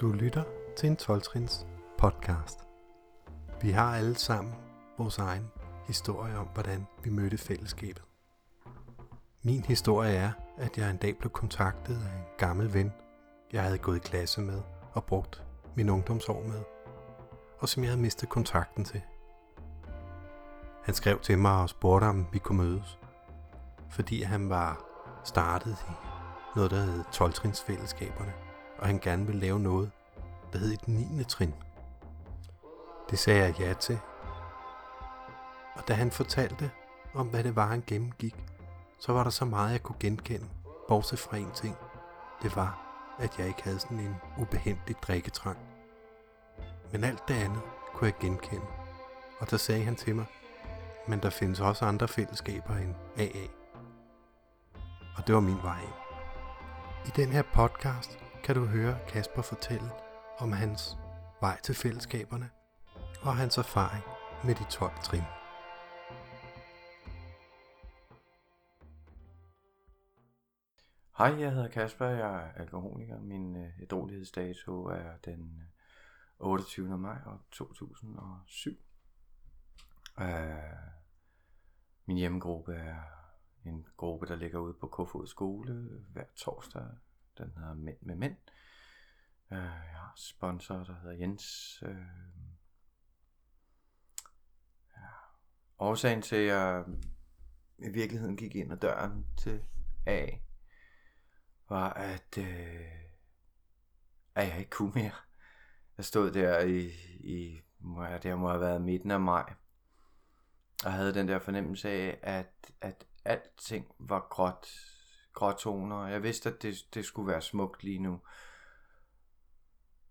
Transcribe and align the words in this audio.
Du 0.00 0.12
lytter 0.12 0.42
til 0.76 0.88
en 0.88 0.96
12-trins 1.02 1.66
podcast. 1.98 2.60
Vi 3.62 3.70
har 3.70 3.96
alle 3.96 4.16
sammen 4.16 4.54
vores 4.98 5.18
egen 5.18 5.50
historie 5.86 6.38
om, 6.38 6.46
hvordan 6.54 6.86
vi 7.04 7.10
mødte 7.10 7.38
fællesskabet. 7.38 8.02
Min 9.42 9.64
historie 9.64 10.12
er, 10.12 10.32
at 10.58 10.78
jeg 10.78 10.90
en 10.90 10.96
dag 10.96 11.18
blev 11.18 11.30
kontaktet 11.30 11.94
af 11.94 12.16
en 12.16 12.24
gammel 12.38 12.74
ven, 12.74 12.92
jeg 13.52 13.62
havde 13.62 13.78
gået 13.78 13.96
i 13.96 14.08
klasse 14.08 14.40
med 14.40 14.62
og 14.92 15.04
brugt 15.04 15.42
min 15.76 15.90
ungdomsår 15.90 16.42
med, 16.42 16.62
og 17.58 17.68
som 17.68 17.82
jeg 17.82 17.90
havde 17.90 18.02
mistet 18.02 18.28
kontakten 18.28 18.84
til. 18.84 19.02
Han 20.84 20.94
skrev 20.94 21.20
til 21.20 21.38
mig 21.38 21.62
og 21.62 21.68
spurgte, 21.68 22.04
om 22.04 22.26
vi 22.32 22.38
kunne 22.38 22.58
mødes, 22.58 22.98
fordi 23.90 24.22
han 24.22 24.48
var 24.48 24.84
startet 25.24 25.76
i 25.88 25.92
noget, 26.56 26.70
der 26.70 26.80
hed 26.80 27.04
12-trins 27.14 27.64
fællesskaberne 27.64 28.49
og 28.80 28.86
han 28.86 28.98
gerne 28.98 29.26
ville 29.26 29.40
lave 29.40 29.60
noget, 29.60 29.90
der 30.52 30.58
hed 30.58 30.72
et 30.72 30.88
9. 30.88 31.24
trin. 31.24 31.54
Det 33.10 33.18
sagde 33.18 33.40
jeg 33.40 33.60
ja 33.60 33.72
til. 33.72 33.98
Og 35.74 35.88
da 35.88 35.94
han 35.94 36.10
fortalte 36.10 36.70
om, 37.14 37.26
hvad 37.26 37.44
det 37.44 37.56
var, 37.56 37.66
han 37.66 37.84
gennemgik, 37.86 38.36
så 38.98 39.12
var 39.12 39.22
der 39.22 39.30
så 39.30 39.44
meget, 39.44 39.72
jeg 39.72 39.82
kunne 39.82 39.98
genkende, 40.00 40.46
bortset 40.88 41.18
fra 41.18 41.36
en 41.36 41.50
ting. 41.54 41.76
Det 42.42 42.56
var, 42.56 42.86
at 43.18 43.38
jeg 43.38 43.46
ikke 43.46 43.62
havde 43.62 43.78
sådan 43.78 44.00
en 44.00 44.14
ubehændelig 44.38 44.96
drikketrang. 45.02 45.58
Men 46.92 47.04
alt 47.04 47.28
det 47.28 47.34
andet 47.34 47.62
kunne 47.94 48.06
jeg 48.06 48.18
genkende. 48.20 48.66
Og 49.38 49.50
der 49.50 49.56
sagde 49.56 49.84
han 49.84 49.96
til 49.96 50.16
mig, 50.16 50.26
men 51.08 51.22
der 51.22 51.30
findes 51.30 51.60
også 51.60 51.84
andre 51.84 52.08
fællesskaber 52.08 52.76
end 52.76 52.94
AA. 53.16 53.46
Og 55.16 55.26
det 55.26 55.34
var 55.34 55.40
min 55.40 55.62
vej 55.62 55.80
ind. 55.80 55.94
I 57.06 57.10
den 57.16 57.32
her 57.32 57.42
podcast 57.54 58.18
kan 58.44 58.54
du 58.54 58.64
høre 58.64 58.98
Kasper 59.08 59.42
fortælle 59.42 59.90
om 60.38 60.52
hans 60.52 60.96
vej 61.40 61.60
til 61.60 61.74
fællesskaberne 61.74 62.50
og 63.22 63.36
hans 63.36 63.58
erfaring 63.58 64.04
med 64.44 64.54
de 64.54 64.64
12 64.70 64.92
trin. 65.02 65.22
Hej, 71.18 71.40
jeg 71.40 71.52
hedder 71.52 71.68
Kasper, 71.68 72.06
jeg 72.06 72.44
er 72.46 72.52
alkoholiker. 72.52 73.20
Min 73.20 73.56
øh, 73.56 73.82
ædrolighedsdato 73.82 74.84
er 74.84 75.16
den 75.24 75.56
øh, 75.60 75.66
28. 76.38 76.98
maj 76.98 77.18
2007. 77.50 78.70
Uh, 80.20 80.26
øh, 80.26 80.56
min 82.06 82.16
hjemmegruppe 82.16 82.74
er 82.74 83.00
en 83.64 83.86
gruppe, 83.96 84.26
der 84.26 84.36
ligger 84.36 84.58
ude 84.58 84.74
på 84.74 84.86
Kofod 84.86 85.26
skole 85.26 86.02
hver 86.12 86.24
torsdag 86.36 86.86
den 87.40 87.52
hedder 87.56 87.74
Mænd 87.74 87.96
med 88.00 88.16
Mænd. 88.16 88.36
Øh, 89.52 89.58
jeg 89.58 89.98
har 89.98 90.12
sponsor, 90.16 90.74
der 90.74 90.94
hedder 91.02 91.16
Jens. 91.16 91.78
Øh, 91.82 91.96
ja. 94.96 95.06
Årsagen 95.78 96.22
til, 96.22 96.36
at 96.36 96.46
jeg 96.46 96.84
i 97.78 97.88
virkeligheden 97.88 98.36
gik 98.36 98.54
ind 98.54 98.72
ad 98.72 98.76
døren 98.76 99.26
til 99.36 99.62
A, 100.06 100.26
var, 101.68 101.92
at, 101.92 102.38
øh, 102.38 102.80
at 104.34 104.48
jeg 104.48 104.58
ikke 104.58 104.70
kunne 104.70 104.92
mere. 104.94 105.12
Jeg 105.96 106.04
stod 106.04 106.32
der 106.32 106.60
i, 106.60 106.86
i 107.20 107.60
må 107.78 108.04
jeg, 108.04 108.22
det 108.22 108.38
må 108.38 108.48
have 108.48 108.60
været 108.60 108.82
midten 108.82 109.10
af 109.10 109.20
maj, 109.20 109.54
og 110.84 110.92
havde 110.92 111.14
den 111.14 111.28
der 111.28 111.38
fornemmelse 111.38 111.90
af, 111.90 112.18
at, 112.22 112.72
at 112.80 113.06
alting 113.24 113.86
var 113.98 114.26
gråt 114.30 114.66
gråtoner. 115.32 116.06
Jeg 116.06 116.22
vidste, 116.22 116.50
at 116.50 116.62
det, 116.62 116.74
det 116.94 117.04
skulle 117.04 117.28
være 117.32 117.42
smukt 117.42 117.82
lige 117.84 117.98
nu. 117.98 118.20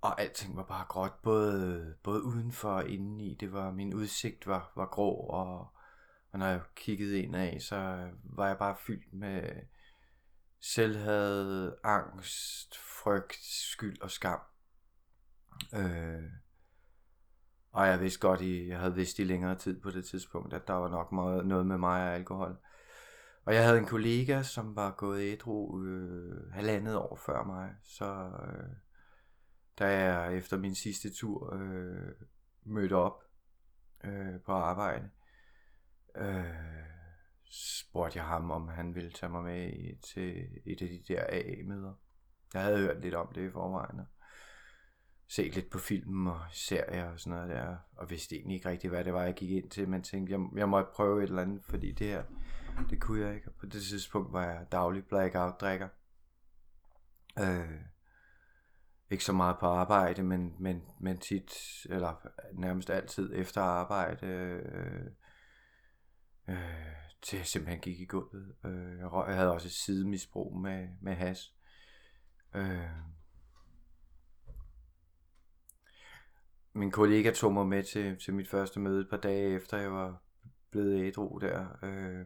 Og 0.01 0.21
alting 0.21 0.55
var 0.55 0.63
bare 0.63 0.85
gråt, 0.89 1.13
både, 1.23 1.95
både 2.03 2.23
udenfor 2.23 2.71
og 2.71 2.89
indeni. 2.89 3.37
Det 3.39 3.53
var, 3.53 3.71
min 3.71 3.93
udsigt 3.93 4.47
var, 4.47 4.71
var 4.75 4.85
grå, 4.85 5.13
og, 5.15 5.67
og 6.31 6.39
når 6.39 6.45
jeg 6.45 6.61
kiggede 6.75 7.21
ind 7.21 7.35
af, 7.35 7.57
så 7.61 8.09
var 8.23 8.47
jeg 8.47 8.57
bare 8.57 8.75
fyldt 8.75 9.13
med 9.13 9.51
selvhad, 10.59 11.73
angst, 11.83 12.77
frygt, 12.77 13.39
skyld 13.43 14.01
og 14.01 14.11
skam. 14.11 14.39
Øh, 15.73 16.23
og 17.71 17.87
jeg 17.87 17.99
vidste 17.99 18.19
godt, 18.19 18.41
jeg 18.41 18.79
havde 18.79 18.95
vidst 18.95 19.19
i 19.19 19.23
længere 19.23 19.55
tid 19.55 19.81
på 19.81 19.91
det 19.91 20.05
tidspunkt, 20.05 20.53
at 20.53 20.67
der 20.67 20.73
var 20.73 20.89
nok 20.89 21.11
meget, 21.11 21.45
noget 21.45 21.65
med 21.65 21.77
mig 21.77 22.03
og 22.03 22.15
alkohol. 22.15 22.57
Og 23.49 23.55
jeg 23.55 23.65
havde 23.65 23.77
en 23.77 23.85
kollega, 23.85 24.43
som 24.43 24.75
var 24.75 24.91
gået 24.91 25.21
ædru 25.21 25.83
øh, 25.83 26.51
halvandet 26.51 26.95
år 26.95 27.15
før 27.15 27.43
mig, 27.43 27.69
så 27.83 28.29
øh, 28.45 28.69
da 29.79 29.85
jeg 29.85 30.37
efter 30.37 30.57
min 30.57 30.75
sidste 30.75 31.13
tur 31.13 31.53
øh, 31.53 32.11
mødte 32.63 32.93
op 32.93 33.23
øh, 34.03 34.39
på 34.45 34.51
arbejde, 34.51 35.09
øh, 36.15 36.43
spurgte 37.51 38.17
jeg 38.17 38.25
ham, 38.25 38.51
om 38.51 38.67
han 38.67 38.95
ville 38.95 39.11
tage 39.11 39.29
mig 39.29 39.43
med 39.43 39.73
i, 39.73 39.95
til 40.13 40.47
et 40.65 40.81
af 40.81 40.87
de 40.87 41.03
der 41.07 41.23
AA-møder. 41.29 41.93
Jeg 42.53 42.61
havde 42.61 42.77
hørt 42.77 43.01
lidt 43.01 43.15
om 43.15 43.27
det 43.35 43.47
i 43.47 43.51
forvejen, 43.51 43.99
og 43.99 44.05
set 45.27 45.55
lidt 45.55 45.69
på 45.69 45.77
film 45.77 46.27
og 46.27 46.41
serier 46.51 47.11
og 47.11 47.19
sådan 47.19 47.37
noget 47.37 47.49
der, 47.49 47.77
og 47.95 48.09
vidste 48.09 48.35
egentlig 48.35 48.55
ikke 48.55 48.69
rigtig, 48.69 48.89
hvad 48.89 49.03
det 49.03 49.13
var, 49.13 49.23
jeg 49.23 49.35
gik 49.35 49.51
ind 49.51 49.69
til, 49.69 49.89
men 49.89 50.03
tænkte, 50.03 50.33
jeg, 50.33 50.39
jeg 50.55 50.69
måtte 50.69 50.91
prøve 50.95 51.23
et 51.23 51.29
eller 51.29 51.41
andet, 51.41 51.63
fordi 51.65 51.91
det 51.91 52.07
her, 52.07 52.23
det 52.89 53.01
kunne 53.01 53.25
jeg 53.25 53.35
ikke. 53.35 53.51
På 53.51 53.65
det 53.65 53.83
tidspunkt 53.83 54.33
var 54.33 54.45
jeg 54.45 54.67
daglig 54.71 55.05
blackout-drikker. 55.05 55.87
Øh, 57.39 57.81
ikke 59.09 59.23
så 59.23 59.33
meget 59.33 59.59
på 59.59 59.65
arbejde, 59.65 60.23
men, 60.23 60.55
men, 60.59 60.83
men 60.99 61.17
tit, 61.17 61.51
eller 61.89 62.27
nærmest 62.53 62.89
altid 62.89 63.31
efter 63.35 63.61
arbejde, 63.61 64.25
øh, 64.27 65.05
øh, 66.47 66.55
til 67.21 67.37
jeg 67.37 67.45
simpelthen 67.45 67.81
gik 67.81 67.99
i 67.99 68.05
gulvet. 68.05 68.55
Øh, 68.65 68.97
jeg, 68.97 69.09
jeg 69.27 69.35
havde 69.35 69.51
også 69.53 69.67
et 69.67 69.71
sidemisbrug 69.71 70.57
med, 70.57 70.87
med 71.01 71.13
has. 71.13 71.53
Øh, 72.55 72.89
min 76.73 76.91
kollega 76.91 77.31
tog 77.31 77.53
mig 77.53 77.67
med 77.67 77.83
til, 77.83 78.19
til 78.19 78.33
mit 78.33 78.49
første 78.49 78.79
møde 78.79 79.01
et 79.01 79.09
par 79.09 79.17
dage 79.17 79.55
efter 79.55 79.77
jeg 79.77 79.91
var 79.91 80.21
blevet 80.71 81.07
ædru 81.07 81.39
der. 81.41 81.67
Øh, 81.83 82.25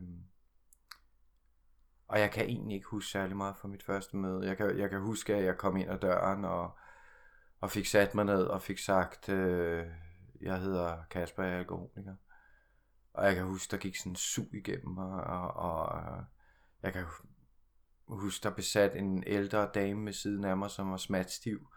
og 2.14 2.20
jeg 2.20 2.32
kan 2.32 2.46
egentlig 2.46 2.76
ikke 2.76 2.88
huske 2.88 3.12
særlig 3.12 3.38
meget 3.38 3.58
fra 3.58 3.68
mit 3.68 3.84
første 3.84 4.18
møde. 4.18 4.48
Jeg 4.48 4.58
kan, 4.58 4.78
jeg 4.78 4.90
kan 4.90 5.02
huske, 5.02 5.36
at 5.36 5.44
jeg 5.44 5.58
kom 5.58 5.78
ind 5.78 5.90
ad 5.90 6.00
døren 6.00 6.46
og, 6.46 6.78
og 7.62 7.72
fik 7.72 7.86
sat 7.86 8.16
mig 8.16 8.26
ned 8.26 8.44
og 8.44 8.62
fik 8.62 8.78
sagt, 8.78 9.30
øh, 9.30 9.88
jeg 10.42 10.60
hedder 10.60 11.04
Kasper, 11.10 11.44
jeg 11.44 11.54
er 11.54 11.58
alkoholiker. 11.58 12.16
Og 13.14 13.26
jeg 13.26 13.36
kan 13.36 13.46
huske, 13.46 13.72
der 13.72 13.78
gik 13.78 13.96
sådan 13.96 14.12
en 14.12 14.16
sug 14.16 14.54
igennem 14.54 14.94
mig, 14.94 15.24
og, 15.24 15.54
og 15.54 16.02
øh, 16.02 16.24
jeg 16.84 16.94
kan 16.94 17.06
huske, 18.08 18.44
der 18.44 18.56
besat 18.56 18.96
en 18.96 19.24
ældre 19.28 19.70
dame 19.74 20.06
ved 20.06 20.14
siden 20.14 20.44
af 20.44 20.58
mig, 20.58 20.72
som 20.72 20.92
var 20.92 20.98
smatstiv, 20.98 21.68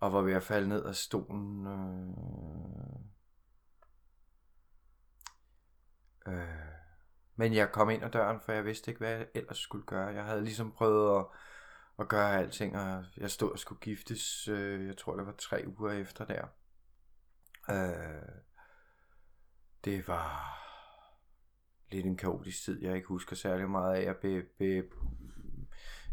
og 0.00 0.12
var 0.12 0.20
ved 0.20 0.32
at 0.32 0.42
falde 0.42 0.68
ned 0.68 0.84
af 0.84 0.94
stolen. 0.94 1.66
Øh, 6.28 6.34
øh, 6.34 6.83
men 7.36 7.54
jeg 7.54 7.72
kom 7.72 7.90
ind 7.90 8.04
ad 8.04 8.10
døren, 8.10 8.40
for 8.40 8.52
jeg 8.52 8.64
vidste 8.64 8.90
ikke, 8.90 8.98
hvad 8.98 9.10
jeg 9.10 9.26
ellers 9.34 9.58
skulle 9.58 9.86
gøre. 9.86 10.06
Jeg 10.06 10.24
havde 10.24 10.44
ligesom 10.44 10.72
prøvet 10.72 11.18
at, 11.18 11.26
at 11.98 12.08
gøre 12.08 12.38
alting, 12.38 12.76
og 12.76 13.04
jeg 13.16 13.30
stod 13.30 13.52
og 13.52 13.58
skulle 13.58 13.80
giftes, 13.80 14.48
øh, 14.48 14.86
jeg 14.86 14.96
tror 14.96 15.16
det 15.16 15.26
var 15.26 15.34
tre 15.38 15.64
uger 15.78 15.92
efter 15.92 16.24
der. 16.24 16.46
Øh, 17.70 18.28
det 19.84 20.08
var 20.08 20.60
lidt 21.90 22.06
en 22.06 22.16
kaotisk 22.16 22.64
tid, 22.64 22.82
jeg 22.82 22.96
ikke 22.96 23.08
husker 23.08 23.36
særlig 23.36 23.70
meget 23.70 23.96
af. 23.96 24.04
Jeg, 24.04 24.16
be, 24.16 24.42
be, 24.58 24.82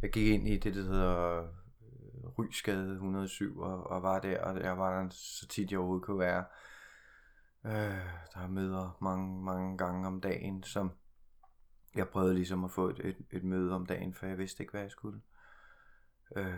jeg 0.01 0.11
gik 0.11 0.27
ind 0.27 0.47
i 0.47 0.57
det, 0.57 0.75
der 0.75 0.83
hedder 0.83 1.37
øh, 1.37 2.29
Rysgade 2.39 2.93
107, 2.93 3.59
og, 3.59 3.87
og 3.87 4.03
var 4.03 4.19
der, 4.19 4.41
og 4.41 4.59
jeg 4.59 4.77
var 4.77 5.01
der 5.01 5.09
så 5.09 5.47
tit 5.47 5.71
jeg 5.71 5.79
overhovedet 5.79 6.05
kunne 6.05 6.19
være. 6.19 6.45
Øh, 7.65 8.05
der 8.33 8.39
er 8.39 8.47
møder 8.47 8.97
mange, 9.01 9.43
mange 9.43 9.77
gange 9.77 10.07
om 10.07 10.21
dagen, 10.21 10.63
som 10.63 10.91
jeg 11.95 12.09
prøvede 12.09 12.33
ligesom 12.33 12.63
at 12.63 12.71
få 12.71 12.89
et, 12.89 12.99
et, 13.03 13.17
et 13.31 13.43
møde 13.43 13.73
om 13.73 13.85
dagen, 13.85 14.13
for 14.13 14.25
jeg 14.25 14.37
vidste 14.37 14.63
ikke, 14.63 14.71
hvad 14.71 14.81
jeg 14.81 14.91
skulle. 14.91 15.21
Øh, 16.35 16.53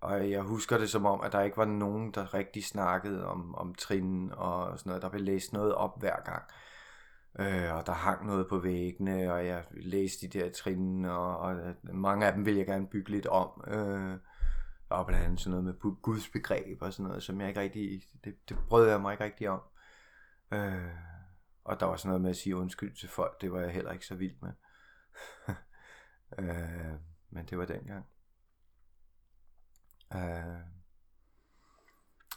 og 0.00 0.30
jeg 0.30 0.42
husker 0.42 0.78
det 0.78 0.90
som 0.90 1.06
om, 1.06 1.20
at 1.20 1.32
der 1.32 1.40
ikke 1.40 1.56
var 1.56 1.64
nogen, 1.64 2.10
der 2.10 2.34
rigtig 2.34 2.64
snakkede 2.64 3.26
om, 3.26 3.54
om 3.54 3.74
trin 3.74 4.32
og 4.32 4.78
sådan 4.78 4.90
noget. 4.90 5.02
Der 5.02 5.08
blev 5.08 5.22
læst 5.22 5.52
noget 5.52 5.74
op 5.74 6.00
hver 6.00 6.20
gang. 6.24 6.42
Øh, 7.38 7.74
og 7.74 7.86
der 7.86 7.92
hang 7.92 8.26
noget 8.26 8.48
på 8.48 8.58
væggene, 8.58 9.32
og 9.32 9.46
jeg 9.46 9.64
læste 9.70 10.28
de 10.28 10.38
der 10.38 10.50
trin, 10.50 11.04
og, 11.04 11.38
og 11.38 11.56
mange 11.82 12.26
af 12.26 12.32
dem 12.32 12.46
ville 12.46 12.58
jeg 12.58 12.66
gerne 12.66 12.86
bygge 12.86 13.10
lidt 13.10 13.26
om. 13.26 13.64
Øh, 13.66 14.18
og 14.88 15.06
blandt 15.06 15.24
andet 15.24 15.40
sådan 15.40 15.50
noget 15.50 15.64
med 15.64 16.02
Guds 16.02 16.28
begreb 16.28 16.82
og 16.82 16.92
sådan 16.92 17.08
noget, 17.08 17.22
som 17.22 17.40
jeg 17.40 17.48
ikke 17.48 17.60
rigtig, 17.60 18.02
det, 18.24 18.48
det 18.48 18.56
brød 18.68 18.88
jeg 18.88 19.00
mig 19.00 19.12
ikke 19.12 19.24
rigtig 19.24 19.48
om. 19.48 19.60
Øh, 20.52 20.90
og 21.64 21.80
der 21.80 21.86
var 21.86 21.96
sådan 21.96 22.08
noget 22.08 22.22
med 22.22 22.30
at 22.30 22.36
sige 22.36 22.56
undskyld 22.56 22.96
til 22.96 23.08
folk, 23.08 23.40
det 23.40 23.52
var 23.52 23.60
jeg 23.60 23.70
heller 23.70 23.92
ikke 23.92 24.06
så 24.06 24.14
vild 24.14 24.36
med. 24.42 24.52
øh, 26.38 26.94
men 27.30 27.46
det 27.46 27.58
var 27.58 27.64
dengang. 27.64 28.06
Øh, 30.14 30.78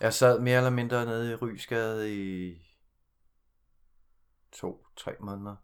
Jeg 0.01 0.13
sad 0.13 0.39
mere 0.39 0.57
eller 0.57 0.69
mindre 0.69 1.05
nede 1.05 1.31
i 1.31 1.35
Rysgade 1.35 2.15
i 2.15 2.57
to-tre 4.51 5.15
måneder. 5.19 5.55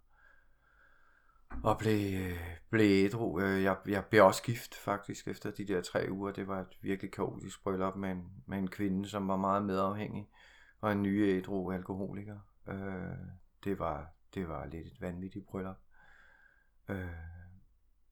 Og 1.64 1.78
blev, 1.78 2.32
blev 2.70 3.06
ædru. 3.06 3.40
Øh, 3.40 3.64
jeg, 3.64 3.78
jeg 3.88 4.06
blev 4.06 4.26
også 4.26 4.44
gift 4.44 4.76
faktisk 4.76 5.28
efter 5.28 5.52
de 5.52 5.68
der 5.68 5.82
tre 5.82 6.08
uger. 6.12 6.32
Det 6.32 6.48
var 6.48 6.60
et 6.60 6.78
virkelig 6.82 7.12
kaotisk 7.12 7.64
bryllup 7.64 7.96
med 7.96 8.10
en, 8.10 8.44
med 8.46 8.58
en 8.58 8.68
kvinde, 8.68 9.10
som 9.10 9.28
var 9.28 9.38
meget 9.38 9.66
medafhængig. 9.66 10.30
Og 10.82 10.92
en 10.92 11.02
ny 11.04 11.38
ædru 11.38 11.72
alkoholiker. 11.72 12.40
Øh, 12.68 13.18
det, 13.64 13.80
var, 13.80 14.08
det 14.34 14.48
var 14.48 14.66
lidt 14.66 14.88
et 14.88 15.02
vanvittigt 15.02 15.48
bryllup. 15.48 15.78
Øh, 16.90 17.08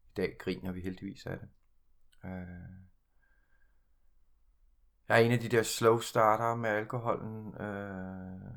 I 0.05 0.13
dag 0.17 0.35
griner 0.39 0.71
vi 0.71 0.81
heldigvis 0.81 1.25
af 1.25 1.39
det. 1.39 1.49
Øh, 2.25 2.85
jeg 5.07 5.21
er 5.21 5.25
en 5.25 5.31
af 5.31 5.39
de 5.39 5.49
der 5.49 5.63
slow 5.63 5.99
starter 5.99 6.55
med 6.55 6.69
alkoholen. 6.69 7.61
Øh, 7.61 8.55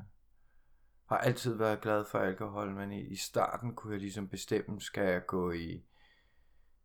har 1.05 1.17
altid 1.17 1.55
været 1.55 1.81
glad 1.81 2.05
for 2.05 2.19
alkohol, 2.19 2.71
men 2.71 2.91
i, 2.91 3.01
i 3.01 3.15
starten 3.15 3.75
kunne 3.75 3.93
jeg 3.93 4.01
ligesom 4.01 4.29
bestemme, 4.29 4.81
skal 4.81 5.03
jeg 5.03 5.25
gå 5.25 5.51
i 5.51 5.85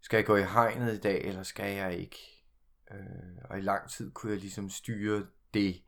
skal 0.04 0.16
jeg 0.16 0.26
gå 0.26 0.36
i 0.36 0.42
hegnet 0.42 0.94
i 0.94 1.00
dag, 1.00 1.24
eller 1.24 1.42
skal 1.42 1.76
jeg 1.76 1.94
ikke? 1.94 2.18
Øh, 2.90 3.44
og 3.50 3.58
i 3.58 3.60
lang 3.60 3.90
tid 3.90 4.12
kunne 4.12 4.32
jeg 4.32 4.40
ligesom 4.40 4.70
styre 4.70 5.26
det. 5.54 5.82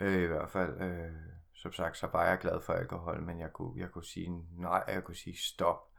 Øh, 0.00 0.22
I 0.22 0.26
hvert 0.26 0.50
fald, 0.50 0.80
øh, 0.80 1.12
som 1.54 1.72
sagt, 1.72 1.96
så 1.96 2.06
var 2.06 2.28
jeg 2.28 2.38
glad 2.38 2.60
for 2.60 2.72
alkohol, 2.72 3.22
men 3.22 3.40
jeg 3.40 3.52
kunne, 3.52 3.80
jeg 3.80 3.90
kunne 3.90 4.04
sige 4.04 4.30
nej, 4.52 4.84
jeg 4.88 5.04
kunne 5.04 5.14
sige 5.14 5.36
stop. 5.36 5.89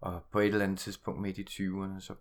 Og 0.00 0.22
på 0.30 0.38
et 0.38 0.46
eller 0.46 0.64
andet 0.64 0.78
tidspunkt 0.78 1.20
midt 1.20 1.38
i 1.38 1.46
20'erne, 1.50 2.00
så, 2.00 2.14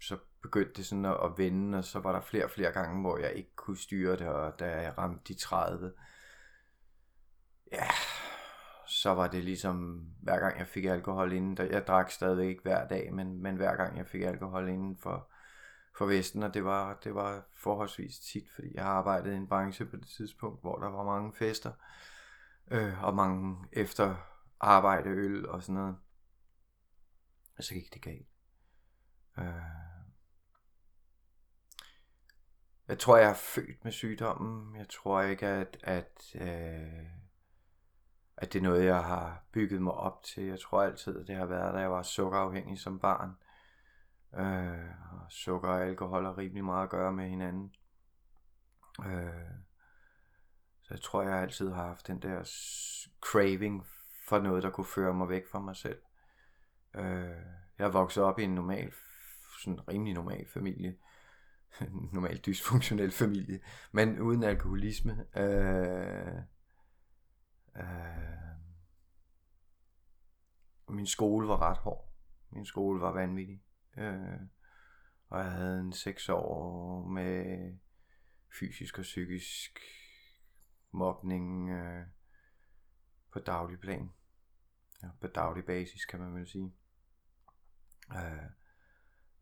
så 0.00 0.18
begyndte 0.42 0.72
det 0.72 0.86
sådan 0.86 1.04
at, 1.04 1.16
at 1.24 1.38
vende, 1.38 1.78
og 1.78 1.84
så 1.84 1.98
var 1.98 2.12
der 2.12 2.20
flere 2.20 2.44
og 2.44 2.50
flere 2.50 2.72
gange, 2.72 3.00
hvor 3.00 3.18
jeg 3.18 3.32
ikke 3.32 3.54
kunne 3.56 3.76
styre 3.76 4.16
det, 4.16 4.28
og 4.28 4.58
da 4.58 4.80
jeg 4.80 4.98
ramte 4.98 5.34
de 5.34 5.38
30, 5.40 5.92
ja, 7.72 7.88
så 8.86 9.14
var 9.14 9.28
det 9.28 9.44
ligesom, 9.44 10.06
hver 10.22 10.38
gang 10.38 10.58
jeg 10.58 10.66
fik 10.66 10.84
alkohol 10.84 11.32
inden, 11.32 11.56
der, 11.56 11.64
jeg 11.64 11.86
drak 11.86 12.10
stadigvæk 12.10 12.48
ikke 12.48 12.62
hver 12.62 12.88
dag, 12.88 13.14
men, 13.14 13.42
men 13.42 13.56
hver 13.56 13.76
gang 13.76 13.96
jeg 13.96 14.06
fik 14.06 14.22
alkohol 14.22 14.68
inden 14.68 14.96
for, 14.96 15.30
for 15.98 16.06
Vesten, 16.06 16.42
og 16.42 16.54
det 16.54 16.64
var, 16.64 16.98
det 17.04 17.14
var 17.14 17.42
forholdsvis 17.56 18.18
tit, 18.18 18.50
fordi 18.54 18.68
jeg 18.74 18.84
arbejdede 18.84 19.34
i 19.34 19.36
en 19.36 19.48
branche 19.48 19.84
på 19.84 19.96
det 19.96 20.08
tidspunkt, 20.16 20.60
hvor 20.60 20.78
der 20.78 20.90
var 20.90 21.04
mange 21.04 21.32
fester, 21.32 21.72
øh, 22.70 23.04
og 23.04 23.14
mange 23.14 23.56
efter 23.72 24.14
arbejde, 24.60 25.10
øl 25.10 25.48
og 25.48 25.62
sådan 25.62 25.74
noget. 25.74 25.96
Og 27.62 27.66
så 27.66 27.74
gik 27.74 27.94
det 27.94 28.02
galt. 28.02 28.28
Øh, 29.38 29.44
jeg 32.88 32.98
tror, 32.98 33.16
jeg 33.16 33.30
er 33.30 33.34
født 33.34 33.84
med 33.84 33.92
sygdommen. 33.92 34.76
Jeg 34.76 34.88
tror 34.88 35.22
ikke, 35.22 35.46
at, 35.46 35.76
at, 35.82 36.34
øh, 36.34 37.06
at 38.36 38.52
det 38.52 38.58
er 38.58 38.62
noget, 38.62 38.84
jeg 38.84 39.04
har 39.04 39.44
bygget 39.52 39.82
mig 39.82 39.92
op 39.92 40.22
til. 40.22 40.44
Jeg 40.44 40.60
tror 40.60 40.82
altid, 40.82 41.20
at 41.20 41.26
det 41.26 41.36
har 41.36 41.46
været, 41.46 41.74
da 41.74 41.78
jeg 41.78 41.90
var 41.90 42.02
sukkerafhængig 42.02 42.78
som 42.78 42.98
barn. 42.98 43.30
Øh, 44.34 44.90
og 45.12 45.32
sukker 45.32 45.68
og 45.68 45.82
alkohol 45.82 46.24
har 46.24 46.38
rimelig 46.38 46.64
meget 46.64 46.84
at 46.84 46.90
gøre 46.90 47.12
med 47.12 47.28
hinanden. 47.28 47.74
Øh, 49.06 49.50
så 50.82 50.94
jeg 50.94 51.00
tror, 51.00 51.22
jeg 51.22 51.42
altid 51.42 51.70
har 51.70 51.86
haft 51.86 52.06
den 52.06 52.22
der 52.22 52.42
craving 53.20 53.86
for 54.28 54.38
noget, 54.38 54.62
der 54.62 54.70
kunne 54.70 54.84
føre 54.84 55.14
mig 55.14 55.28
væk 55.28 55.48
fra 55.50 55.60
mig 55.60 55.76
selv. 55.76 56.02
Øh, 56.94 57.51
jeg 57.82 57.88
er 57.88 57.92
vokset 57.92 58.22
op 58.22 58.38
i 58.38 58.42
en 58.42 58.54
normal, 58.54 58.92
sådan 59.62 59.88
rimelig 59.88 60.14
normal 60.14 60.46
familie. 60.48 60.96
En 61.80 62.08
normal 62.12 62.38
dysfunktionel 62.38 63.10
familie, 63.10 63.60
men 63.92 64.20
uden 64.20 64.42
alkoholisme. 64.42 65.26
Øh, 65.36 66.36
øh, 67.76 68.52
min 70.88 71.06
skole 71.06 71.48
var 71.48 71.62
ret 71.62 71.78
hård. 71.78 72.12
Min 72.50 72.66
skole 72.66 73.00
var 73.00 73.12
vanvittig. 73.12 73.62
Øh, 73.96 74.40
og 75.28 75.38
jeg 75.38 75.50
havde 75.52 75.80
en 75.80 75.92
seks 75.92 76.28
år 76.28 77.06
med 77.06 77.72
fysisk 78.58 78.98
og 78.98 79.02
psykisk 79.02 79.80
mobning 80.90 81.70
øh, 81.70 82.06
på 83.32 83.38
daglig 83.38 83.80
plan. 83.80 84.10
Ja, 85.02 85.08
på 85.20 85.26
daglig 85.26 85.64
basis, 85.64 86.04
kan 86.04 86.20
man 86.20 86.34
vel 86.34 86.48
sige. 86.48 86.72
Øh, 88.16 88.50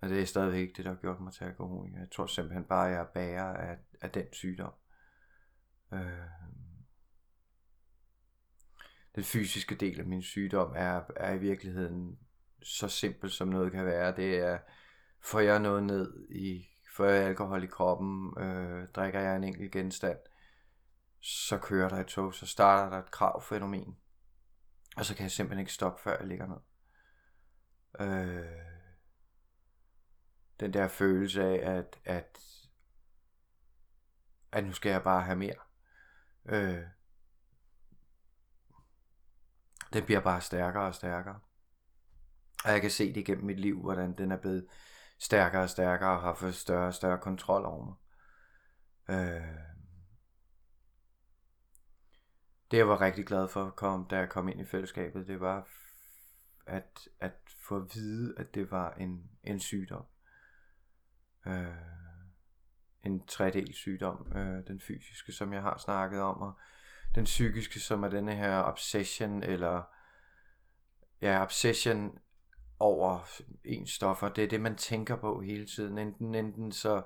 og 0.00 0.08
det 0.08 0.20
er 0.20 0.24
stadigvæk 0.24 0.60
ikke 0.60 0.74
det, 0.76 0.84
der 0.84 0.90
har 0.90 1.00
gjort 1.00 1.20
mig 1.20 1.32
til 1.32 1.44
alkoholiker. 1.44 1.98
Jeg 1.98 2.10
tror 2.10 2.26
simpelthen 2.26 2.64
bare, 2.64 2.86
at 2.86 2.92
jeg 2.92 3.00
er 3.00 3.12
bærer 3.14 3.56
af, 3.56 3.78
af 4.00 4.10
den 4.10 4.26
sygdom. 4.32 4.72
Øh, 5.92 6.00
den 9.14 9.24
fysiske 9.24 9.74
del 9.74 10.00
af 10.00 10.06
min 10.06 10.22
sygdom 10.22 10.72
er, 10.76 11.02
er 11.16 11.32
i 11.32 11.38
virkeligheden 11.38 12.18
så 12.62 12.88
simpelt 12.88 13.32
som 13.32 13.48
noget 13.48 13.72
kan 13.72 13.84
være. 13.84 14.16
Det 14.16 14.38
er, 14.38 14.58
får 15.20 15.40
jeg 15.40 15.58
noget 15.58 15.82
ned 15.82 16.26
i, 16.30 16.68
får 16.96 17.04
jeg 17.04 17.24
alkohol 17.24 17.64
i 17.64 17.66
kroppen, 17.66 18.42
øh, 18.42 18.88
drikker 18.88 19.20
jeg 19.20 19.36
en 19.36 19.44
enkelt 19.44 19.72
genstand, 19.72 20.18
så 21.20 21.58
kører 21.58 21.88
der 21.88 21.96
et 21.96 22.06
tog, 22.06 22.34
så 22.34 22.46
starter 22.46 22.90
der 22.90 23.02
et 23.02 23.10
kravfænomen. 23.10 23.96
Og 24.96 25.04
så 25.04 25.14
kan 25.14 25.22
jeg 25.22 25.30
simpelthen 25.30 25.60
ikke 25.60 25.72
stoppe, 25.72 26.02
før 26.02 26.16
jeg 26.18 26.26
ligger 26.26 26.46
ned. 26.46 26.69
Øh, 28.00 28.70
den 30.60 30.72
der 30.72 30.88
følelse 30.88 31.42
af, 31.44 31.76
at, 31.76 32.00
at, 32.04 32.38
at 34.52 34.64
nu 34.64 34.72
skal 34.72 34.92
jeg 34.92 35.02
bare 35.02 35.22
have 35.22 35.36
mere. 35.36 35.54
Øh, 36.44 36.84
den 39.92 40.04
bliver 40.04 40.20
bare 40.20 40.40
stærkere 40.40 40.84
og 40.84 40.94
stærkere. 40.94 41.40
Og 42.64 42.70
jeg 42.70 42.80
kan 42.80 42.90
se 42.90 43.08
det 43.08 43.16
igennem 43.16 43.46
mit 43.46 43.60
liv, 43.60 43.80
hvordan 43.80 44.18
den 44.18 44.32
er 44.32 44.36
blevet 44.36 44.66
stærkere 45.18 45.62
og 45.62 45.70
stærkere 45.70 46.10
og 46.10 46.20
har 46.20 46.34
fået 46.34 46.54
større 46.54 46.86
og 46.86 46.94
større 46.94 47.18
kontrol 47.18 47.64
over 47.64 47.84
mig. 47.84 47.94
Øh, 49.08 49.70
det 52.70 52.76
jeg 52.76 52.88
var 52.88 53.00
rigtig 53.00 53.26
glad 53.26 53.48
for, 53.48 53.70
kom, 53.70 54.06
da 54.06 54.18
jeg 54.18 54.28
kom 54.28 54.48
ind 54.48 54.60
i 54.60 54.64
fællesskabet, 54.64 55.26
det 55.26 55.40
var 55.40 55.68
at, 56.66 57.08
at 57.20 57.32
få 57.58 57.76
at 57.76 57.94
vide, 57.94 58.34
at 58.36 58.54
det 58.54 58.70
var 58.70 58.94
en, 58.94 59.30
en 59.44 59.60
sygdom. 59.60 60.04
Øh, 61.46 61.66
en 63.04 63.26
tredel 63.26 63.74
sygdom. 63.74 64.32
Øh, 64.34 64.66
den 64.68 64.80
fysiske, 64.80 65.32
som 65.32 65.52
jeg 65.52 65.62
har 65.62 65.78
snakket 65.78 66.20
om, 66.20 66.36
og 66.36 66.52
den 67.14 67.24
psykiske, 67.24 67.80
som 67.80 68.02
er 68.02 68.08
denne 68.08 68.36
her 68.36 68.62
obsession, 68.62 69.42
eller 69.42 69.82
ja, 71.22 71.42
obsession 71.42 72.18
over 72.78 73.30
en 73.64 73.86
stoffer. 73.86 74.28
Det 74.28 74.44
er 74.44 74.48
det, 74.48 74.60
man 74.60 74.76
tænker 74.76 75.16
på 75.16 75.40
hele 75.40 75.66
tiden. 75.66 75.98
Enten, 75.98 76.34
enten 76.34 76.72
så 76.72 77.02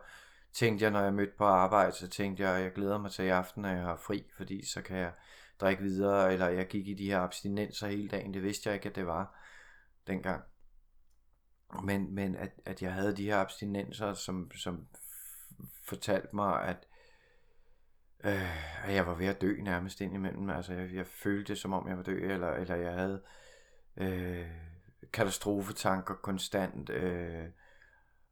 tænkte 0.53 0.83
jeg, 0.83 0.91
når 0.91 1.01
jeg 1.03 1.15
mødte 1.15 1.33
på 1.39 1.45
arbejde, 1.45 1.93
så 1.93 2.09
tænkte 2.09 2.43
jeg, 2.43 2.57
at 2.57 2.63
jeg 2.63 2.73
glæder 2.73 2.99
mig 2.99 3.11
til 3.11 3.25
i 3.25 3.29
aften, 3.29 3.63
når 3.63 3.69
jeg 3.69 3.83
har 3.83 3.97
fri, 3.97 4.25
fordi 4.37 4.67
så 4.67 4.83
kan 4.83 4.97
jeg 4.97 5.13
drikke 5.61 5.83
videre, 5.83 6.33
eller 6.33 6.49
jeg 6.49 6.67
gik 6.67 6.89
i 6.89 6.95
de 6.95 7.07
her 7.07 7.21
abstinenser 7.21 7.89
hele 7.89 8.09
dagen. 8.09 8.35
Det 8.35 8.43
vidste 8.43 8.69
jeg 8.69 8.75
ikke, 8.75 8.89
at 8.89 8.97
det 8.97 9.07
var 9.07 9.39
dengang. 10.07 10.43
Men, 11.83 12.15
men 12.15 12.37
at, 12.37 12.51
at 12.65 12.83
jeg 12.83 12.95
havde 12.95 13.17
de 13.17 13.25
her 13.25 13.37
abstinenser, 13.37 14.15
som, 14.15 14.51
som 14.51 14.87
fortalte 15.85 16.37
mig, 16.37 16.63
at, 16.63 16.87
øh, 18.25 18.85
at 18.89 18.95
jeg 18.95 19.07
var 19.07 19.15
ved 19.15 19.27
at 19.27 19.41
dø 19.41 19.61
nærmest 19.61 20.01
indimellem. 20.01 20.51
Altså 20.51 20.73
jeg, 20.73 20.95
jeg 20.95 21.07
følte 21.07 21.53
det, 21.53 21.61
som 21.61 21.73
om 21.73 21.89
jeg 21.89 21.97
var 21.97 22.03
død, 22.03 22.19
eller, 22.19 22.51
eller 22.51 22.77
jeg 22.77 22.93
havde 22.93 23.23
øh, 23.97 24.51
katastrofetanker 25.13 26.15
konstant. 26.15 26.91
Øh, 26.91 27.49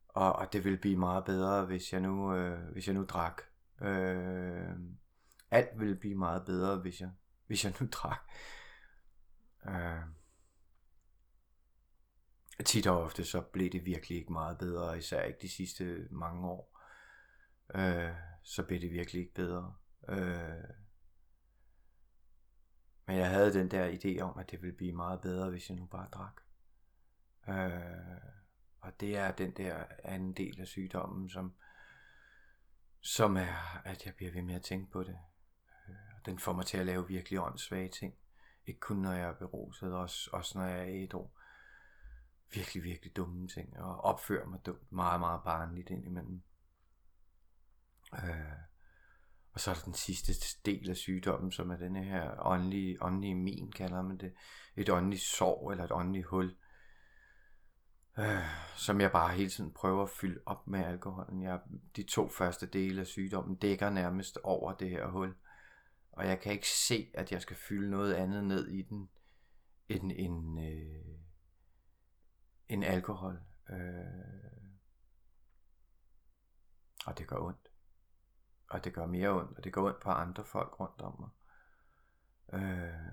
og, 0.09 0.33
og 0.33 0.53
det 0.53 0.65
ville 0.65 0.79
blive 0.79 0.97
meget 0.97 1.25
bedre, 1.25 1.65
hvis 1.65 1.93
jeg 1.93 2.01
nu, 2.01 2.35
øh, 2.35 2.73
hvis 2.73 2.87
jeg 2.87 2.95
nu 2.95 3.05
drak. 3.05 3.43
Øh, 3.83 4.71
alt 5.51 5.81
ville 5.81 5.97
blive 5.97 6.15
meget 6.15 6.45
bedre, 6.45 6.77
hvis 6.77 7.01
jeg, 7.01 7.11
hvis 7.47 7.65
jeg 7.65 7.75
nu 7.81 7.87
drak. 7.93 8.21
Øh, 9.69 10.03
tit 12.65 12.87
og 12.87 13.03
ofte 13.03 13.25
så 13.25 13.41
blev 13.41 13.71
det 13.71 13.85
virkelig 13.85 14.19
ikke 14.19 14.33
meget 14.33 14.59
bedre, 14.59 14.99
især 14.99 15.23
ikke 15.23 15.39
de 15.43 15.49
sidste 15.49 16.09
mange 16.11 16.49
år. 16.49 16.81
Øh, 17.75 18.11
så 18.43 18.63
blev 18.63 18.81
det 18.81 18.91
virkelig 18.91 19.21
ikke 19.21 19.35
bedre. 19.35 19.75
Øh, 20.09 20.65
men 23.07 23.17
jeg 23.17 23.31
havde 23.31 23.55
den 23.55 23.71
der 23.71 23.91
idé 23.93 24.21
om, 24.21 24.39
at 24.39 24.51
det 24.51 24.63
ville 24.63 24.77
blive 24.77 24.93
meget 24.93 25.21
bedre, 25.21 25.51
hvis 25.51 25.69
jeg 25.69 25.79
nu 25.79 25.87
bare 25.87 26.09
drak. 26.13 26.41
Øh, 27.49 28.33
og 28.81 29.01
det 29.01 29.17
er 29.17 29.33
den 29.33 29.51
der 29.51 29.85
anden 30.05 30.33
del 30.33 30.61
af 30.61 30.67
sygdommen, 30.67 31.29
som, 31.29 31.55
som 33.01 33.37
er, 33.37 33.81
at 33.85 34.07
jeg 34.07 34.15
bliver 34.15 34.33
ved 34.33 34.43
med 34.43 34.55
at 34.55 34.63
tænke 34.63 34.91
på 34.91 35.03
det. 35.03 35.19
Øh, 35.89 35.95
den 36.27 36.39
får 36.39 36.53
mig 36.53 36.67
til 36.67 36.79
at 36.79 36.87
lave 36.87 37.09
virkelig 37.09 37.41
åndssvage 37.41 37.89
ting. 37.89 38.15
Ikke 38.67 38.81
kun 38.81 38.97
når 38.97 39.13
jeg 39.13 39.29
er 39.29 39.35
beruset, 39.35 39.95
også, 39.95 40.31
også 40.33 40.59
når 40.59 40.67
jeg 40.67 40.81
er 40.81 41.03
ædru. 41.05 41.29
Virkelig, 42.55 42.83
virkelig 42.85 43.17
dumme 43.17 43.49
ting. 43.49 43.81
Og 43.81 44.01
opfører 44.01 44.47
mig 44.47 44.67
dumt, 44.67 44.93
meget, 44.93 45.21
meget 45.21 45.41
barnligt 45.45 45.91
indimellem. 45.91 46.43
Øh, 48.15 48.53
Og 49.53 49.61
så 49.61 49.71
er 49.71 49.75
der 49.75 49.83
den 49.83 49.95
sidste 49.95 50.33
del 50.67 50.91
af 50.91 50.97
sygdommen, 50.97 51.53
som 51.53 51.71
er 51.71 51.77
den 51.77 51.97
her 51.97 52.47
åndelige, 52.47 53.03
åndelige 53.03 53.35
min, 53.35 53.73
kalder 53.73 54.03
man 54.03 54.19
det. 54.19 54.33
Et 54.77 54.89
åndeligt 54.91 55.23
sår 55.23 55.71
eller 55.71 55.85
et 55.85 55.93
åndeligt 55.93 56.27
hul. 56.27 56.57
Øh, 58.19 58.47
som 58.77 59.01
jeg 59.01 59.13
bare 59.13 59.35
hele 59.35 59.51
tiden 59.51 59.73
prøver 59.73 60.03
at 60.03 60.11
fylde 60.11 60.41
op 60.47 60.67
med 60.67 60.85
alkoholen. 60.85 61.43
Jeg, 61.43 61.61
de 61.97 62.03
to 62.03 62.29
første 62.29 62.67
dele 62.67 63.01
af 63.01 63.07
sygdommen 63.07 63.57
dækker 63.57 63.91
nærmest 63.91 64.39
over 64.45 64.73
det 64.73 64.91
her 64.91 65.07
hul. 65.07 65.35
Og 66.13 66.27
jeg 66.27 66.41
kan 66.41 66.53
ikke 66.53 66.69
se, 66.69 67.11
at 67.15 67.33
jeg 67.33 67.43
skal 67.43 67.57
fylde 67.57 67.91
noget 67.91 68.15
andet 68.15 68.45
ned 68.45 68.69
i 68.69 68.83
den, 68.83 69.09
end, 69.89 70.13
end, 70.15 70.61
øh, 70.61 71.22
end 72.73 72.85
alkohol. 72.85 73.41
Øh, 73.71 74.33
og 77.07 77.19
det 77.19 77.27
gør 77.29 77.37
ondt. 77.37 77.69
Og 78.69 78.85
det 78.85 78.95
gør 78.95 79.07
mere 79.07 79.31
ondt, 79.31 79.59
og 79.59 79.65
det 79.65 79.73
gør 79.73 79.83
ondt 79.83 80.01
på 80.01 80.11
andre 80.11 80.45
folk 80.45 80.81
rundt 80.81 81.01
om 81.01 81.21
mig. 81.21 81.31
Øh, 82.61 83.13